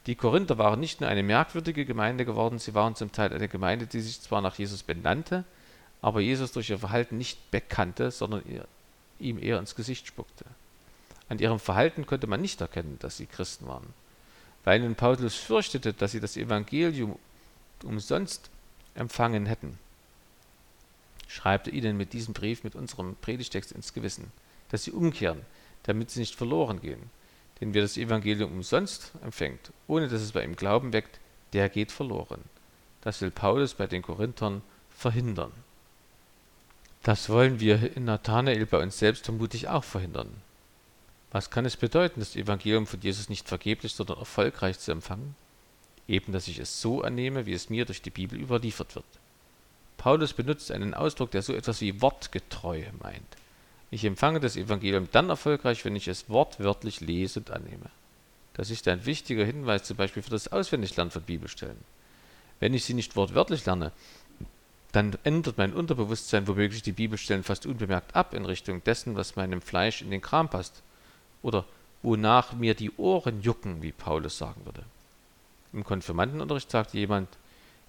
die 0.05 0.15
Korinther 0.15 0.57
waren 0.57 0.79
nicht 0.79 0.99
nur 0.99 1.09
eine 1.09 1.23
merkwürdige 1.23 1.85
Gemeinde 1.85 2.25
geworden, 2.25 2.59
sie 2.59 2.73
waren 2.73 2.95
zum 2.95 3.11
Teil 3.11 3.31
eine 3.33 3.47
Gemeinde, 3.47 3.87
die 3.87 4.01
sich 4.01 4.19
zwar 4.21 4.41
nach 4.41 4.57
Jesus 4.57 4.83
benannte, 4.83 5.45
aber 6.01 6.19
Jesus 6.19 6.51
durch 6.51 6.69
ihr 6.69 6.79
Verhalten 6.79 7.17
nicht 7.17 7.51
bekannte, 7.51 8.11
sondern 8.11 8.43
ihm 9.19 9.41
eher 9.41 9.59
ins 9.59 9.75
Gesicht 9.75 10.07
spuckte. 10.07 10.45
An 11.29 11.39
ihrem 11.39 11.59
Verhalten 11.59 12.05
konnte 12.05 12.27
man 12.27 12.41
nicht 12.41 12.59
erkennen, 12.59 12.97
dass 12.99 13.17
sie 13.17 13.25
Christen 13.25 13.67
waren. 13.67 13.93
Weil 14.65 14.81
nun 14.81 14.95
Paulus 14.95 15.35
fürchtete, 15.35 15.93
dass 15.93 16.11
sie 16.11 16.19
das 16.19 16.37
Evangelium 16.37 17.17
umsonst 17.83 18.49
empfangen 18.95 19.45
hätten, 19.45 19.79
schreibt 21.27 21.67
er 21.67 21.73
ihnen 21.73 21.97
mit 21.97 22.13
diesem 22.13 22.33
Brief, 22.33 22.63
mit 22.63 22.75
unserem 22.75 23.15
Predigtext 23.15 23.71
ins 23.71 23.93
Gewissen, 23.93 24.31
dass 24.69 24.83
sie 24.83 24.91
umkehren, 24.91 25.41
damit 25.83 26.11
sie 26.11 26.19
nicht 26.19 26.35
verloren 26.35 26.81
gehen. 26.81 27.09
Denn 27.61 27.73
wer 27.73 27.81
das 27.81 27.97
Evangelium 27.97 28.51
umsonst 28.51 29.11
empfängt, 29.23 29.71
ohne 29.87 30.07
dass 30.07 30.21
es 30.21 30.31
bei 30.31 30.43
ihm 30.43 30.55
Glauben 30.55 30.93
weckt, 30.93 31.19
der 31.53 31.69
geht 31.69 31.91
verloren. 31.91 32.41
Das 33.01 33.21
will 33.21 33.31
Paulus 33.31 33.73
bei 33.73 33.87
den 33.87 34.01
Korinthern 34.01 34.61
verhindern. 34.89 35.51
Das 37.03 37.29
wollen 37.29 37.59
wir 37.59 37.95
in 37.95 38.05
Nathanael 38.05 38.65
bei 38.65 38.81
uns 38.81 38.97
selbst 38.97 39.25
vermutlich 39.25 39.67
auch 39.67 39.83
verhindern. 39.83 40.29
Was 41.31 41.49
kann 41.49 41.65
es 41.65 41.75
bedeuten, 41.75 42.19
das 42.21 42.35
Evangelium 42.35 42.87
von 42.87 43.01
Jesus 43.01 43.27
nicht 43.27 43.47
vergeblich, 43.47 43.93
sondern 43.93 44.19
erfolgreich 44.19 44.79
zu 44.79 44.91
empfangen? 44.91 45.35
Eben, 46.07 46.31
dass 46.31 46.47
ich 46.47 46.59
es 46.59 46.79
so 46.79 47.01
annehme, 47.01 47.45
wie 47.45 47.53
es 47.53 47.69
mir 47.69 47.85
durch 47.85 48.01
die 48.01 48.09
Bibel 48.09 48.39
überliefert 48.39 48.95
wird. 48.95 49.05
Paulus 49.97 50.33
benutzt 50.33 50.71
einen 50.71 50.93
Ausdruck, 50.93 51.31
der 51.31 51.41
so 51.41 51.53
etwas 51.53 51.81
wie 51.81 52.01
wortgetreu 52.01 52.83
meint. 53.01 53.37
Ich 53.93 54.05
empfange 54.05 54.39
das 54.39 54.55
Evangelium 54.55 55.07
dann 55.11 55.29
erfolgreich, 55.29 55.85
wenn 55.85 55.95
ich 55.95 56.07
es 56.07 56.27
wortwörtlich 56.27 56.99
lese 56.99 57.41
und 57.41 57.51
annehme. 57.51 57.91
Das 58.55 58.71
ist 58.71 58.87
ein 58.87 59.05
wichtiger 59.05 59.45
Hinweis 59.45 59.83
zum 59.83 59.97
Beispiel 59.97 60.23
für 60.23 60.31
das 60.31 60.51
Auswendiglernen 60.51 61.11
von 61.11 61.21
Bibelstellen. 61.21 61.77
Wenn 62.59 62.73
ich 62.73 62.85
sie 62.85 62.95
nicht 62.95 63.15
wortwörtlich 63.15 63.67
lerne, 63.67 63.91
dann 64.93 65.15
ändert 65.23 65.59
mein 65.59 65.73
Unterbewusstsein 65.73 66.47
womöglich 66.47 66.81
die 66.81 66.91
Bibelstellen 66.91 67.43
fast 67.43 67.67
unbemerkt 67.67 68.15
ab 68.15 68.33
in 68.33 68.45
Richtung 68.45 68.83
dessen, 68.83 69.15
was 69.15 69.35
meinem 69.35 69.61
Fleisch 69.61 70.01
in 70.01 70.09
den 70.09 70.21
Kram 70.21 70.49
passt. 70.49 70.81
Oder 71.43 71.63
wonach 72.01 72.53
mir 72.53 72.73
die 72.73 72.93
Ohren 72.97 73.43
jucken, 73.43 73.83
wie 73.83 73.91
Paulus 73.91 74.39
sagen 74.39 74.65
würde. 74.65 74.83
Im 75.71 75.83
Konfirmandenunterricht 75.83 76.71
sagt 76.71 76.95
jemand, 76.95 77.29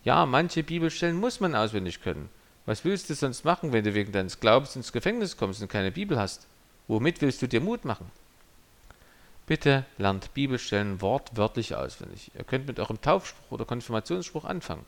ja, 0.04 0.26
manche 0.26 0.64
Bibelstellen 0.64 1.18
muss 1.18 1.40
man 1.40 1.54
auswendig 1.54 2.02
können. 2.02 2.28
Was 2.66 2.84
willst 2.84 3.10
du 3.10 3.14
sonst 3.14 3.44
machen, 3.44 3.72
wenn 3.72 3.84
du 3.84 3.94
wegen 3.94 4.12
deines 4.12 4.40
Glaubens 4.40 4.76
ins 4.76 4.92
Gefängnis 4.92 5.36
kommst 5.36 5.60
und 5.60 5.68
keine 5.68 5.90
Bibel 5.90 6.18
hast? 6.18 6.46
Womit 6.88 7.20
willst 7.20 7.42
du 7.42 7.48
dir 7.48 7.60
Mut 7.60 7.84
machen? 7.84 8.10
Bitte 9.46 9.84
lernt 9.98 10.32
Bibelstellen 10.32 11.02
wortwörtlich 11.02 11.74
auswendig. 11.74 12.30
Ihr 12.34 12.44
könnt 12.44 12.66
mit 12.66 12.80
eurem 12.80 13.00
Taufspruch 13.00 13.50
oder 13.50 13.66
Konfirmationsspruch 13.66 14.44
anfangen. 14.44 14.86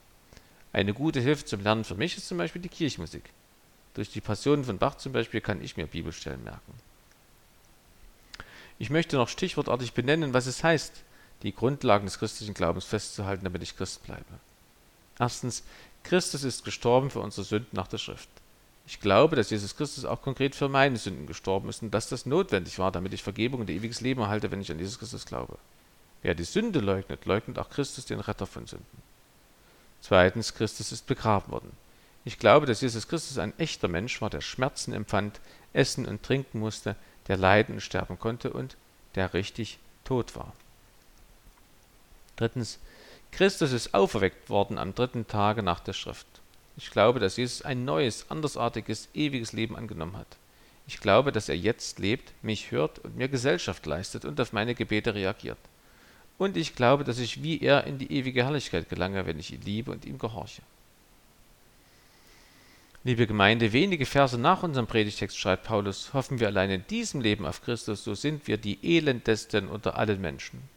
Eine 0.73 0.95
gute 0.95 1.21
Hilfe 1.21 1.45
zum 1.45 1.61
Lernen 1.63 1.85
für 1.85 1.95
mich 1.95 2.17
ist 2.17 2.29
zum 2.29 2.39
Beispiel 2.39 2.63
die 2.63 2.71
Kirchmusik. 2.71 3.31
Durch 3.95 4.11
die 4.11 4.21
Passionen 4.21 4.65
von 4.65 4.79
Bach 4.79 4.97
zum 4.97 5.13
Beispiel 5.13 5.41
kann 5.43 5.63
ich 5.63 5.77
mir 5.77 5.87
Bibelstellen 5.87 6.43
merken. 6.45 6.73
Ich 8.79 8.91
möchte 8.91 9.17
noch 9.17 9.29
stichwortartig 9.29 9.93
benennen, 9.93 10.35
was 10.35 10.47
es 10.47 10.63
heißt, 10.63 11.03
die 11.43 11.55
Grundlagen 11.55 12.07
des 12.07 12.19
christlichen 12.19 12.55
Glaubens 12.55 12.85
festzuhalten, 12.85 13.45
damit 13.45 13.63
ich 13.63 13.77
Christ 13.77 14.03
bleibe. 14.05 14.25
Erstens, 15.19 15.65
Christus 16.07 16.45
ist 16.45 16.65
gestorben 16.65 17.11
für 17.11 17.21
unsere 17.21 17.45
Sünden 17.45 17.77
nach 17.77 17.89
der 17.89 17.99
Schrift. 17.99 18.29
Ich 18.87 19.01
glaube, 19.01 19.35
dass 19.35 19.51
Jesus 19.51 19.77
Christus 19.77 20.05
auch 20.05 20.23
konkret 20.23 20.55
für 20.55 20.69
meine 20.69 20.97
Sünden 20.97 21.27
gestorben 21.27 21.69
ist 21.69 21.83
und 21.83 21.91
dass 21.91 22.09
das 22.09 22.25
notwendig 22.25 22.79
war, 22.79 22.93
damit 22.93 23.13
ich 23.13 23.23
Vergebung 23.23 23.61
und 23.61 23.71
ewiges 23.71 24.01
Leben 24.01 24.21
erhalte, 24.21 24.51
wenn 24.51 24.61
ich 24.61 24.71
an 24.71 24.79
Jesus 24.79 24.99
Christus 24.99 25.27
glaube. 25.27 25.59
Wer 26.23 26.35
die 26.35 26.45
Sünde 26.45 26.79
leugnet, 26.79 27.25
leugnet 27.25 27.59
auch 27.59 27.69
Christus, 27.69 28.07
den 28.07 28.21
Retter 28.21 28.47
von 28.47 28.67
Sünden. 28.67 29.03
Zweitens, 30.01 30.55
Christus 30.55 30.93
ist 30.93 31.07
begraben 31.07 31.51
worden. 31.51 31.73
Ich 32.25 32.39
glaube, 32.39 32.67
dass 32.67 32.81
Jesus 32.81 33.09
Christus 33.09 33.39
ein 33.39 33.53
echter 33.59 33.89
Mensch 33.89 34.21
war, 34.21 34.31
der 34.31 34.41
Schmerzen 34.41 34.93
empfand, 34.93 35.41
essen 35.73 36.07
und 36.07 36.23
trinken 36.23 36.61
musste, 36.61 36.97
der 37.29 37.37
leiden 37.37 37.77
und 37.77 37.81
sterben 37.81 38.19
konnte 38.19 38.53
und 38.53 38.77
der 39.17 39.35
richtig 39.35 39.79
tot 40.05 40.37
war. 40.37 40.53
Drittens, 42.37 42.79
Christus 43.37 43.73
ist 43.73 43.93
auferweckt 43.93 44.49
worden 44.49 44.79
am 44.79 44.95
dritten 44.95 45.27
Tage 45.27 45.63
nach 45.63 45.81
der 45.81 45.93
Schrift. 45.93 46.27
Ich 46.79 46.91
glaube, 46.91 47.21
dass 47.21 47.37
Jesus 47.37 47.61
ein 47.61 47.85
neues, 47.85 48.31
andersartiges, 48.31 49.11
ewiges 49.13 49.53
Leben 49.53 49.77
angenommen 49.77 50.17
hat. 50.17 50.39
Ich 50.87 51.01
glaube, 51.01 51.33
dass 51.33 51.51
er 51.51 51.57
jetzt 51.59 51.99
lebt, 51.99 52.33
mich 52.41 52.71
hört 52.71 52.99
und 53.01 53.19
mir 53.19 53.29
Gesellschaft 53.29 53.85
leistet 53.85 54.25
und 54.25 54.41
auf 54.41 54.55
meine 54.55 54.75
Gebete 54.75 55.15
reagiert. 55.15 55.59
Und 56.39 56.57
ich 56.57 56.75
glaube, 56.75 57.05
dass 57.05 57.19
ich 57.19 57.43
wie 57.43 57.61
er 57.61 57.85
in 57.85 57.99
die 57.99 58.11
ewige 58.11 58.43
Herrlichkeit 58.43 58.89
gelange, 58.89 59.27
wenn 59.27 59.39
ich 59.39 59.53
ihn 59.53 59.61
liebe 59.61 59.91
und 59.91 60.07
ihm 60.07 60.17
gehorche. 60.17 60.63
Liebe 63.05 63.27
Gemeinde, 63.27 63.75
wenige 63.75 64.07
Verse 64.07 64.39
nach 64.39 64.63
unserem 64.63 64.87
Predigtext 64.87 65.37
schreibt 65.37 65.65
Paulus, 65.65 66.15
hoffen 66.15 66.41
wir 66.41 66.47
allein 66.47 66.71
in 66.71 66.87
diesem 66.87 67.21
Leben 67.21 67.45
auf 67.45 67.61
Christus, 67.61 68.03
so 68.03 68.15
sind 68.15 68.49
wir 68.49 68.57
die 68.57 68.79
elendesten 68.97 69.69
unter 69.69 69.99
allen 69.99 70.23
Menschen. 70.23 70.75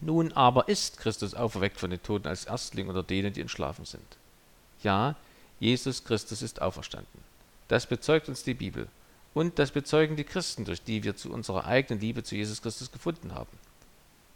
Nun 0.00 0.32
aber 0.32 0.68
ist 0.68 0.98
Christus 0.98 1.34
auferweckt 1.34 1.78
von 1.78 1.90
den 1.90 2.02
Toten 2.02 2.28
als 2.28 2.44
Erstling 2.44 2.88
unter 2.88 3.02
denen, 3.02 3.32
die 3.32 3.40
entschlafen 3.40 3.84
sind. 3.84 4.16
Ja, 4.82 5.16
Jesus 5.60 6.04
Christus 6.04 6.42
ist 6.42 6.60
auferstanden. 6.60 7.20
Das 7.68 7.86
bezeugt 7.86 8.28
uns 8.28 8.42
die 8.42 8.54
Bibel. 8.54 8.88
Und 9.32 9.58
das 9.58 9.70
bezeugen 9.70 10.16
die 10.16 10.24
Christen, 10.24 10.64
durch 10.64 10.82
die 10.82 11.02
wir 11.02 11.16
zu 11.16 11.32
unserer 11.32 11.64
eigenen 11.64 12.00
Liebe 12.00 12.22
zu 12.22 12.36
Jesus 12.36 12.62
Christus 12.62 12.92
gefunden 12.92 13.34
haben. 13.34 13.58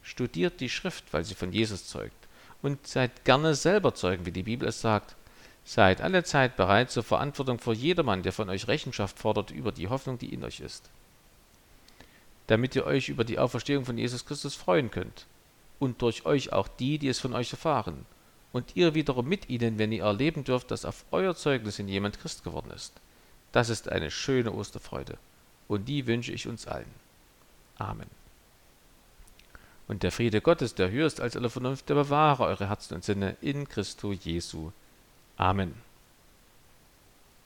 Studiert 0.02 0.60
die 0.60 0.70
Schrift, 0.70 1.12
weil 1.12 1.24
sie 1.24 1.34
von 1.34 1.52
Jesus 1.52 1.86
zeugt. 1.86 2.16
Und 2.62 2.86
seid 2.86 3.24
gerne 3.24 3.54
selber 3.54 3.94
Zeugen, 3.94 4.26
wie 4.26 4.32
die 4.32 4.42
Bibel 4.42 4.68
es 4.68 4.80
sagt. 4.80 5.14
Seid 5.64 6.00
alle 6.00 6.24
Zeit 6.24 6.56
bereit 6.56 6.90
zur 6.90 7.04
Verantwortung 7.04 7.58
vor 7.58 7.74
jedermann, 7.74 8.22
der 8.22 8.32
von 8.32 8.48
euch 8.48 8.66
Rechenschaft 8.66 9.18
fordert 9.18 9.50
über 9.50 9.70
die 9.70 9.88
Hoffnung, 9.88 10.18
die 10.18 10.32
in 10.32 10.42
euch 10.42 10.60
ist. 10.60 10.88
Damit 12.46 12.74
ihr 12.74 12.86
euch 12.86 13.10
über 13.10 13.24
die 13.24 13.38
Auferstehung 13.38 13.84
von 13.84 13.98
Jesus 13.98 14.24
Christus 14.24 14.54
freuen 14.54 14.90
könnt 14.90 15.26
und 15.78 16.02
durch 16.02 16.26
euch 16.26 16.52
auch 16.52 16.68
die, 16.68 16.98
die 16.98 17.08
es 17.08 17.18
von 17.18 17.34
euch 17.34 17.52
erfahren, 17.52 18.06
und 18.52 18.76
ihr 18.76 18.94
wiederum 18.94 19.28
mit 19.28 19.48
ihnen, 19.48 19.78
wenn 19.78 19.92
ihr 19.92 20.04
erleben 20.04 20.44
dürft, 20.44 20.70
dass 20.70 20.84
auf 20.84 21.04
euer 21.10 21.34
Zeugnis 21.36 21.78
in 21.78 21.88
jemand 21.88 22.18
Christ 22.18 22.44
geworden 22.44 22.70
ist. 22.74 22.94
Das 23.52 23.68
ist 23.68 23.88
eine 23.88 24.10
schöne 24.10 24.52
Osterfreude, 24.52 25.18
und 25.68 25.86
die 25.88 26.06
wünsche 26.06 26.32
ich 26.32 26.46
uns 26.46 26.66
allen. 26.66 26.94
Amen. 27.76 28.08
Und 29.86 30.02
der 30.02 30.12
Friede 30.12 30.40
Gottes, 30.40 30.74
der 30.74 30.90
höher 30.90 31.06
ist 31.06 31.20
als 31.20 31.36
alle 31.36 31.48
Vernunft, 31.48 31.88
der 31.88 31.94
bewahre 31.94 32.44
eure 32.44 32.68
Herzen 32.68 32.94
und 32.94 33.04
Sinne 33.04 33.36
in 33.40 33.68
Christo 33.68 34.12
Jesu. 34.12 34.70
Amen. 35.36 35.87